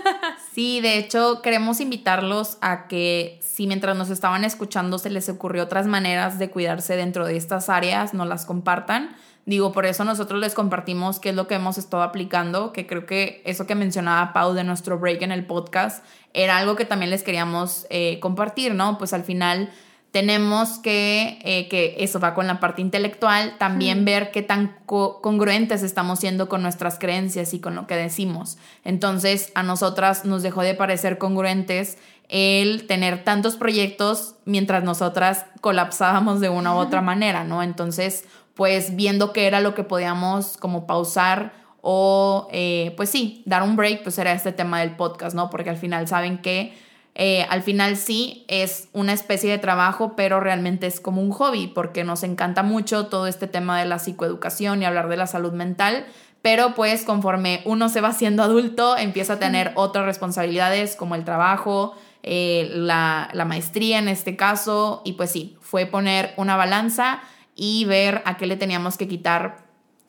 sí, 0.53 0.79
de 0.79 0.97
hecho, 0.97 1.41
queremos 1.41 1.81
invitarlos 1.81 2.57
a 2.61 2.87
que 2.87 3.37
si 3.41 3.67
mientras 3.67 3.97
nos 3.97 4.09
estaban 4.09 4.45
escuchando 4.45 4.97
se 4.97 5.09
les 5.09 5.27
ocurrió 5.27 5.63
otras 5.63 5.87
maneras 5.87 6.39
de 6.39 6.49
cuidarse 6.49 6.95
dentro 6.95 7.25
de 7.25 7.35
estas 7.35 7.67
áreas, 7.67 8.13
nos 8.13 8.29
las 8.29 8.45
compartan 8.45 9.13
Digo, 9.45 9.71
por 9.71 9.85
eso 9.85 10.03
nosotros 10.03 10.39
les 10.39 10.55
compartimos 10.55 11.19
qué 11.19 11.29
es 11.29 11.35
lo 11.35 11.47
que 11.47 11.55
hemos 11.55 11.77
estado 11.77 12.01
aplicando, 12.01 12.73
que 12.73 12.87
creo 12.87 13.05
que 13.05 13.43
eso 13.45 13.67
que 13.67 13.75
mencionaba 13.75 14.33
Pau 14.33 14.53
de 14.53 14.63
nuestro 14.63 14.97
break 14.97 15.21
en 15.21 15.31
el 15.31 15.45
podcast 15.45 16.03
era 16.33 16.57
algo 16.57 16.75
que 16.75 16.85
también 16.85 17.11
les 17.11 17.21
queríamos 17.21 17.85
eh, 17.91 18.19
compartir, 18.19 18.73
¿no? 18.73 18.97
Pues 18.97 19.13
al 19.13 19.23
final 19.23 19.69
tenemos 20.15 20.79
que, 20.79 21.39
eh, 21.43 21.67
que 21.67 21.97
eso 21.99 22.21
va 22.21 22.33
con 22.33 22.47
la 22.47 22.61
parte 22.61 22.81
intelectual, 22.81 23.57
también 23.57 24.05
ver 24.05 24.31
qué 24.31 24.41
tan 24.41 24.77
congruentes 24.85 25.83
estamos 25.83 26.19
siendo 26.19 26.47
con 26.47 26.61
nuestras 26.61 26.97
creencias 26.97 27.53
y 27.53 27.59
con 27.59 27.75
lo 27.75 27.85
que 27.85 27.97
decimos. 27.97 28.57
Entonces, 28.85 29.51
a 29.55 29.61
nosotras 29.61 30.23
nos 30.23 30.41
dejó 30.41 30.61
de 30.61 30.73
parecer 30.73 31.17
congruentes 31.17 31.97
el 32.29 32.87
tener 32.87 33.23
tantos 33.25 33.57
proyectos 33.57 34.35
mientras 34.45 34.83
nosotras 34.85 35.45
colapsábamos 35.61 36.39
de 36.39 36.47
una 36.47 36.73
u 36.73 36.77
otra 36.77 37.01
manera, 37.03 37.43
¿no? 37.43 37.61
Entonces, 37.61 38.23
pues 38.55 38.95
viendo 38.95 39.33
qué 39.33 39.47
era 39.47 39.59
lo 39.59 39.75
que 39.75 39.83
podíamos 39.83 40.57
como 40.57 40.87
pausar 40.87 41.53
o 41.81 42.47
eh, 42.51 42.93
pues 42.97 43.11
sí, 43.11 43.43
dar 43.45 43.61
un 43.61 43.75
break, 43.75 44.01
pues 44.01 44.17
era 44.17 44.31
este 44.31 44.51
tema 44.51 44.79
del 44.79 44.95
podcast, 44.95 45.35
¿no? 45.35 45.51
Porque 45.51 45.69
al 45.69 45.77
final 45.77 46.07
saben 46.07 46.39
que 46.39 46.73
eh, 47.13 47.45
al 47.49 47.61
final 47.61 47.95
sí 47.95 48.43
es 48.47 48.89
una 48.91 49.13
especie 49.13 49.51
de 49.51 49.57
trabajo, 49.57 50.15
pero 50.15 50.39
realmente 50.39 50.87
es 50.87 50.99
como 50.99 51.21
un 51.21 51.31
hobby, 51.31 51.67
porque 51.67 52.03
nos 52.03 52.23
encanta 52.23 52.63
mucho 52.63 53.05
todo 53.05 53.27
este 53.27 53.47
tema 53.47 53.79
de 53.79 53.85
la 53.85 53.99
psicoeducación 53.99 54.81
y 54.81 54.85
hablar 54.85 55.09
de 55.09 55.17
la 55.17 55.27
salud 55.27 55.53
mental, 55.53 56.05
pero 56.41 56.75
pues 56.75 57.05
conforme 57.05 57.61
uno 57.65 57.87
se 57.87 58.01
va 58.01 58.09
haciendo 58.09 58.41
adulto, 58.41 58.97
empieza 58.97 59.33
a 59.33 59.39
tener 59.39 59.71
otras 59.75 60.05
responsabilidades 60.05 60.95
como 60.95 61.15
el 61.15 61.23
trabajo, 61.23 61.95
eh, 62.23 62.69
la, 62.73 63.29
la 63.33 63.45
maestría 63.45 63.99
en 63.99 64.07
este 64.07 64.35
caso, 64.35 65.01
y 65.05 65.13
pues 65.13 65.31
sí, 65.31 65.55
fue 65.61 65.85
poner 65.85 66.33
una 66.35 66.57
balanza 66.57 67.21
y 67.55 67.85
ver 67.85 68.21
a 68.25 68.37
qué 68.37 68.45
le 68.45 68.57
teníamos 68.57 68.97
que 68.97 69.07
quitar 69.07 69.65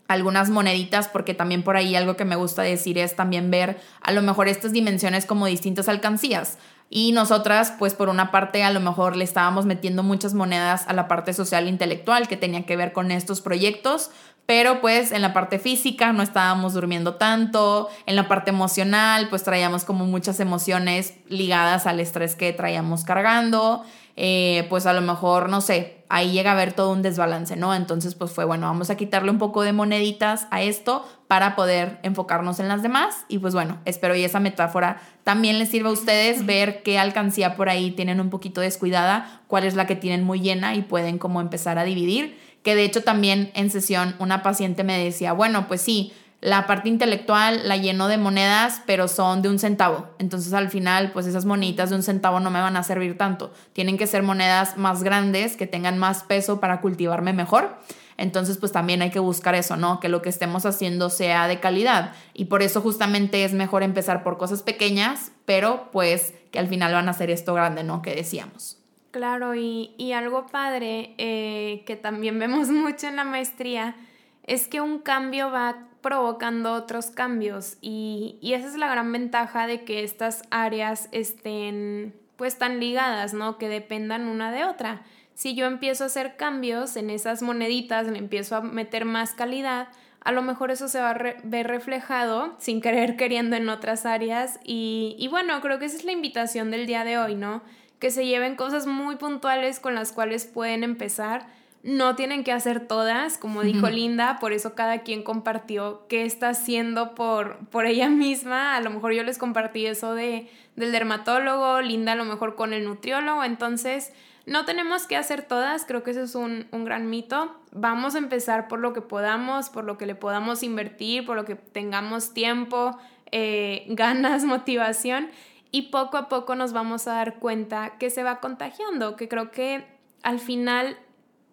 algunas 0.09 0.50
moneditas, 0.50 1.09
porque 1.09 1.35
también 1.35 1.62
por 1.62 1.76
ahí 1.76 1.96
algo 1.96 2.16
que 2.16 2.24
me 2.24 2.37
gusta 2.37 2.62
decir 2.62 2.98
es 2.98 3.16
también 3.16 3.50
ver 3.50 3.80
a 4.02 4.12
lo 4.12 4.22
mejor 4.22 4.48
estas 4.48 4.72
dimensiones 4.72 5.26
como 5.26 5.46
distintas 5.46 5.88
alcancías. 5.88 6.59
Y 6.88 7.11
nosotras, 7.11 7.72
pues 7.78 7.94
por 7.94 8.09
una 8.09 8.30
parte, 8.30 8.62
a 8.62 8.70
lo 8.70 8.78
mejor 8.78 9.16
le 9.16 9.24
estábamos 9.24 9.66
metiendo 9.66 10.04
muchas 10.04 10.35
monedas 10.35 10.87
a 10.87 10.92
la 10.92 11.09
parte 11.09 11.32
social 11.32 11.66
e 11.66 11.70
intelectual 11.70 12.28
que 12.28 12.37
tenía 12.37 12.64
que 12.64 12.76
ver 12.76 12.92
con 12.92 13.11
estos 13.11 13.40
proyectos, 13.40 14.11
pero 14.46 14.80
pues 14.80 15.11
en 15.11 15.22
la 15.22 15.32
parte 15.32 15.59
física 15.59 16.12
no 16.12 16.22
estábamos 16.22 16.74
durmiendo 16.74 17.16
tanto, 17.16 17.88
en 18.06 18.14
la 18.14 18.28
parte 18.28 18.50
emocional, 18.50 19.28
pues 19.28 19.42
traíamos 19.42 19.85
como 19.85 20.06
muchas 20.06 20.38
emociones 20.38 21.14
ligadas 21.28 21.88
al 21.88 21.98
estrés 21.98 22.37
que 22.37 22.52
traíamos 22.52 23.02
cargando. 23.02 23.82
Eh, 24.14 24.66
pues 24.70 24.87
a 24.87 24.92
lo 24.92 25.02
mejor, 25.02 25.48
no 25.48 25.61
sé, 25.61 25.95
ahí 26.08 26.32
llega 26.32 26.50
a 26.50 26.54
haber 26.54 26.72
todo 26.72 26.92
un 26.92 27.02
desbalance, 27.02 27.56
¿no? 27.56 27.74
Entonces, 27.74 28.14
pues 28.14 28.30
fue, 28.30 28.44
bueno, 28.44 28.66
vamos 28.66 28.90
a 28.90 28.96
quitarle 28.96 29.30
un 29.30 29.38
poco 29.38 29.62
de 29.62 29.72
moneditas 29.72 30.46
a 30.50 30.62
esto 30.62 31.06
para 31.28 31.56
poder 31.56 31.98
enfocarnos 32.02 32.60
en 32.60 32.68
las 32.68 32.82
demás. 32.82 33.24
Y 33.28 33.38
pues 33.38 33.54
bueno, 33.54 33.78
espero 33.84 34.14
y 34.14 34.24
esa 34.24 34.40
metáfora 34.40 35.00
también 35.24 35.58
les 35.58 35.70
sirva 35.70 35.90
a 35.90 35.92
ustedes 35.92 36.46
ver 36.46 36.82
qué 36.82 36.98
alcancía 36.98 37.56
por 37.56 37.68
ahí 37.68 37.90
tienen 37.90 38.20
un 38.20 38.30
poquito 38.30 38.60
descuidada, 38.60 39.42
cuál 39.46 39.64
es 39.64 39.74
la 39.74 39.86
que 39.86 39.96
tienen 39.96 40.24
muy 40.24 40.40
llena 40.40 40.74
y 40.74 40.82
pueden 40.82 41.18
como 41.18 41.40
empezar 41.40 41.78
a 41.78 41.84
dividir. 41.84 42.38
Que 42.62 42.74
de 42.74 42.84
hecho 42.84 43.02
también 43.02 43.50
en 43.54 43.70
sesión 43.70 44.16
una 44.18 44.42
paciente 44.42 44.82
me 44.82 44.98
decía, 44.98 45.32
bueno, 45.32 45.68
pues 45.68 45.80
sí, 45.80 46.12
la 46.46 46.68
parte 46.68 46.88
intelectual 46.88 47.66
la 47.66 47.76
lleno 47.76 48.06
de 48.06 48.18
monedas, 48.18 48.80
pero 48.87 49.09
son 49.09 49.42
de 49.42 49.48
un 49.48 49.59
centavo. 49.59 50.06
Entonces 50.20 50.52
al 50.52 50.70
final, 50.70 51.11
pues 51.11 51.26
esas 51.26 51.44
monitas 51.44 51.90
de 51.90 51.96
un 51.96 52.04
centavo 52.04 52.38
no 52.38 52.52
me 52.52 52.61
van 52.61 52.76
a 52.76 52.85
servir 52.85 53.18
tanto. 53.18 53.52
Tienen 53.72 53.98
que 53.98 54.06
ser 54.06 54.22
monedas 54.22 54.76
más 54.76 55.02
grandes, 55.02 55.56
que 55.56 55.66
tengan 55.66 55.98
más 55.98 56.22
peso 56.22 56.61
para 56.61 56.80
cultivarme 56.80 57.32
mejor. 57.32 57.76
Entonces, 58.16 58.59
pues 58.59 58.70
también 58.70 59.02
hay 59.02 59.11
que 59.11 59.18
buscar 59.18 59.56
eso, 59.56 59.76
¿no? 59.76 59.98
Que 59.98 60.09
lo 60.09 60.22
que 60.22 60.28
estemos 60.28 60.64
haciendo 60.66 61.11
sea 61.11 61.48
de 61.48 61.59
calidad. 61.59 62.12
Y 62.32 62.44
por 62.44 62.62
eso 62.62 62.80
justamente 62.80 63.44
es 63.44 63.52
mejor 63.52 63.82
empezar 63.82 64.22
por 64.22 64.38
cosas 64.38 64.62
pequeñas, 64.62 65.32
pero 65.46 65.88
pues 65.90 66.32
que 66.52 66.61
al 66.61 66.68
final 66.68 66.92
van 66.92 67.09
a 67.09 67.12
ser 67.12 67.28
esto 67.28 67.54
grande, 67.54 67.82
¿no? 67.82 68.02
Que 68.02 68.14
decíamos. 68.14 68.78
Claro, 69.11 69.56
y, 69.56 70.12
algo 70.12 70.46
padre 70.46 71.16
eh, 71.18 71.82
que 71.87 71.96
también 71.96 72.38
vemos 72.38 72.68
mucho 72.68 73.09
en 73.09 73.16
la 73.16 73.24
maestría 73.24 73.96
es 74.44 74.68
que 74.68 74.80
un 74.80 75.00
cambio 75.00 75.50
va 75.50 75.88
provocando 76.06 76.72
otros 76.74 77.06
cambios 77.06 77.78
y, 77.80 78.38
esa 78.40 78.68
es 78.68 78.76
la 78.76 78.86
gran 78.86 79.10
ventaja 79.10 79.66
de 79.66 79.82
que 79.82 80.04
estas 80.04 80.44
áreas 80.52 81.08
estén 81.10 82.14
pues 82.36 82.58
tan 82.58 82.78
ligadas, 82.78 83.34
¿no? 83.34 83.58
Que 83.58 83.68
dependan 83.68 84.28
una 84.28 84.52
de 84.52 84.62
otra. 84.62 85.02
Si 85.34 85.56
yo 85.56 85.66
empiezo 85.66 86.04
a 86.04 86.06
hacer 86.06 86.36
cambios 86.36 86.94
en 86.94 87.10
esas 87.10 87.42
moneditas, 87.42 88.06
le 88.06 88.18
empiezo 88.18 88.54
a 88.54 88.60
meter 88.60 89.04
más 89.04 89.34
calidad, 89.34 89.88
a 90.20 90.30
lo 90.30 90.42
mejor 90.42 90.70
eso 90.70 90.86
se 90.86 91.00
va 91.00 91.10
a 91.10 91.34
ver 91.42 91.66
reflejado 91.66 92.54
sin 92.58 92.80
querer 92.80 93.16
queriendo 93.16 93.56
en 93.56 93.68
otras 93.68 94.06
áreas 94.06 94.60
y, 94.62 95.16
y 95.18 95.26
bueno, 95.26 95.60
creo 95.60 95.80
que 95.80 95.86
esa 95.86 95.96
es 95.96 96.04
la 96.04 96.12
invitación 96.12 96.70
del 96.70 96.86
día 96.86 97.02
de 97.02 97.18
hoy, 97.18 97.34
¿no? 97.34 97.62
Que 97.98 98.12
se 98.12 98.26
lleven 98.26 98.54
cosas 98.54 98.86
muy 98.86 99.16
puntuales 99.16 99.80
con 99.80 99.96
las 99.96 100.12
cuales 100.12 100.46
pueden 100.46 100.84
empezar 100.84 101.48
no 101.82 102.16
tienen 102.16 102.42
que 102.42 102.52
hacer 102.52 102.86
todas, 102.88 103.38
como 103.38 103.62
dijo 103.62 103.88
Linda, 103.88 104.38
por 104.40 104.52
eso 104.52 104.74
cada 104.74 105.02
quien 105.02 105.22
compartió 105.22 106.06
qué 106.08 106.24
está 106.24 106.48
haciendo 106.48 107.14
por, 107.14 107.58
por 107.68 107.86
ella 107.86 108.08
misma. 108.08 108.74
A 108.74 108.80
lo 108.80 108.90
mejor 108.90 109.12
yo 109.12 109.22
les 109.22 109.38
compartí 109.38 109.86
eso 109.86 110.14
de, 110.14 110.50
del 110.74 110.90
dermatólogo, 110.90 111.80
Linda 111.82 112.12
a 112.12 112.16
lo 112.16 112.24
mejor 112.24 112.56
con 112.56 112.72
el 112.72 112.84
nutriólogo. 112.84 113.44
Entonces, 113.44 114.12
no 114.46 114.64
tenemos 114.64 115.08
que 115.08 115.16
hacer 115.16 115.42
todas, 115.42 115.84
creo 115.84 116.04
que 116.04 116.12
eso 116.12 116.22
es 116.22 116.34
un, 116.36 116.68
gran 116.84 117.10
mito. 117.10 117.56
Vamos 117.72 118.14
a 118.14 118.18
empezar 118.18 118.68
por 118.68 118.78
lo 118.78 118.92
que 118.92 119.00
podamos, 119.00 119.70
por 119.70 119.84
lo 119.84 119.98
que 119.98 120.06
le 120.06 120.14
podamos 120.14 120.62
invertir, 120.62 121.26
por 121.26 121.36
lo 121.36 121.44
que 121.44 121.56
tengamos 121.56 122.32
tiempo, 122.32 122.96
eh, 123.32 123.84
ganas, 123.88 124.44
motivación. 124.44 125.30
Y 125.72 125.90
poco 125.90 126.16
a 126.16 126.28
poco 126.28 126.54
nos 126.54 126.72
vamos 126.72 127.08
a 127.08 127.14
dar 127.14 127.40
cuenta 127.40 127.98
que 127.98 128.08
se 128.08 128.22
va 128.22 128.38
contagiando, 128.40 129.16
que 129.16 129.28
creo 129.28 129.50
que 129.50 129.84
al 130.22 130.38
final 130.38 130.96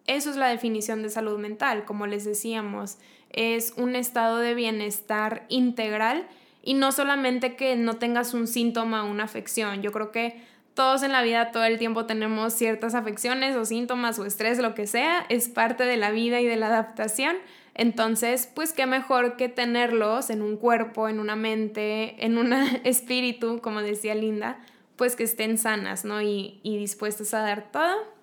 eso 0.06 0.30
es 0.30 0.36
la 0.36 0.48
definición 0.48 1.02
de 1.02 1.10
salud 1.10 1.38
mental, 1.38 1.84
como 1.84 2.06
les 2.06 2.24
decíamos, 2.24 2.98
es 3.30 3.72
un 3.76 3.96
estado 3.96 4.38
de 4.38 4.54
bienestar 4.54 5.44
integral 5.48 6.26
y 6.62 6.74
no 6.74 6.92
solamente 6.92 7.56
que 7.56 7.76
no 7.76 7.96
tengas 7.96 8.34
un 8.34 8.46
síntoma 8.46 9.04
o 9.04 9.10
una 9.10 9.24
afección. 9.24 9.82
Yo 9.82 9.92
creo 9.92 10.12
que 10.12 10.40
todos 10.74 11.02
en 11.02 11.12
la 11.12 11.22
vida 11.22 11.52
todo 11.52 11.64
el 11.64 11.78
tiempo 11.78 12.04
tenemos 12.04 12.52
ciertas 12.52 12.94
afecciones 12.94 13.56
o 13.56 13.64
síntomas 13.64 14.18
o 14.18 14.26
estrés, 14.26 14.58
lo 14.58 14.74
que 14.74 14.86
sea, 14.86 15.24
es 15.28 15.48
parte 15.48 15.84
de 15.84 15.96
la 15.96 16.10
vida 16.10 16.40
y 16.40 16.46
de 16.46 16.56
la 16.56 16.66
adaptación. 16.66 17.36
Entonces, 17.74 18.48
pues 18.54 18.72
qué 18.72 18.86
mejor 18.86 19.36
que 19.36 19.48
tenerlos 19.48 20.30
en 20.30 20.42
un 20.42 20.56
cuerpo, 20.56 21.08
en 21.08 21.18
una 21.18 21.34
mente, 21.34 22.24
en 22.24 22.38
un 22.38 22.52
espíritu, 22.84 23.60
como 23.60 23.82
decía 23.82 24.14
Linda, 24.14 24.58
pues 24.96 25.16
que 25.16 25.24
estén 25.24 25.58
sanas, 25.58 26.04
¿no? 26.04 26.22
Y, 26.22 26.60
y 26.62 26.76
dispuestas 26.76 27.34
a 27.34 27.40
dar 27.40 27.72
todo 27.72 28.13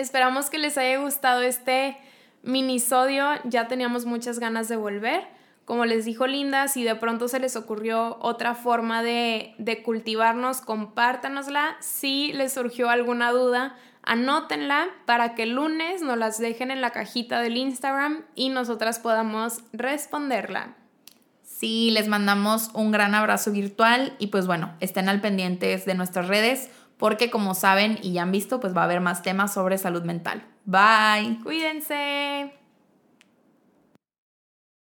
Esperamos 0.00 0.48
que 0.48 0.56
les 0.56 0.78
haya 0.78 0.98
gustado 0.98 1.42
este 1.42 1.94
minisodio. 2.42 3.26
Ya 3.44 3.68
teníamos 3.68 4.06
muchas 4.06 4.38
ganas 4.38 4.66
de 4.66 4.76
volver. 4.76 5.24
Como 5.66 5.84
les 5.84 6.06
dijo 6.06 6.26
Linda, 6.26 6.68
si 6.68 6.84
de 6.84 6.94
pronto 6.94 7.28
se 7.28 7.38
les 7.38 7.54
ocurrió 7.54 8.16
otra 8.22 8.54
forma 8.54 9.02
de, 9.02 9.54
de 9.58 9.82
cultivarnos, 9.82 10.62
compártanosla. 10.62 11.76
Si 11.80 12.32
les 12.32 12.54
surgió 12.54 12.88
alguna 12.88 13.30
duda, 13.30 13.76
anótenla 14.02 14.88
para 15.04 15.34
que 15.34 15.42
el 15.42 15.50
lunes 15.50 16.00
nos 16.00 16.16
las 16.16 16.38
dejen 16.38 16.70
en 16.70 16.80
la 16.80 16.92
cajita 16.92 17.42
del 17.42 17.58
Instagram 17.58 18.24
y 18.34 18.48
nosotras 18.48 19.00
podamos 19.00 19.64
responderla. 19.74 20.76
Sí, 21.42 21.90
les 21.90 22.08
mandamos 22.08 22.70
un 22.72 22.90
gran 22.90 23.14
abrazo 23.14 23.52
virtual 23.52 24.16
y 24.18 24.28
pues 24.28 24.46
bueno, 24.46 24.72
estén 24.80 25.10
al 25.10 25.20
pendientes 25.20 25.84
de 25.84 25.94
nuestras 25.94 26.26
redes 26.26 26.70
porque 27.00 27.30
como 27.30 27.54
saben 27.54 27.98
y 28.02 28.12
ya 28.12 28.22
han 28.22 28.30
visto, 28.30 28.60
pues 28.60 28.76
va 28.76 28.82
a 28.82 28.84
haber 28.84 29.00
más 29.00 29.22
temas 29.22 29.52
sobre 29.52 29.78
salud 29.78 30.04
mental. 30.04 30.46
Bye. 30.66 31.40
Cuídense. 31.42 32.59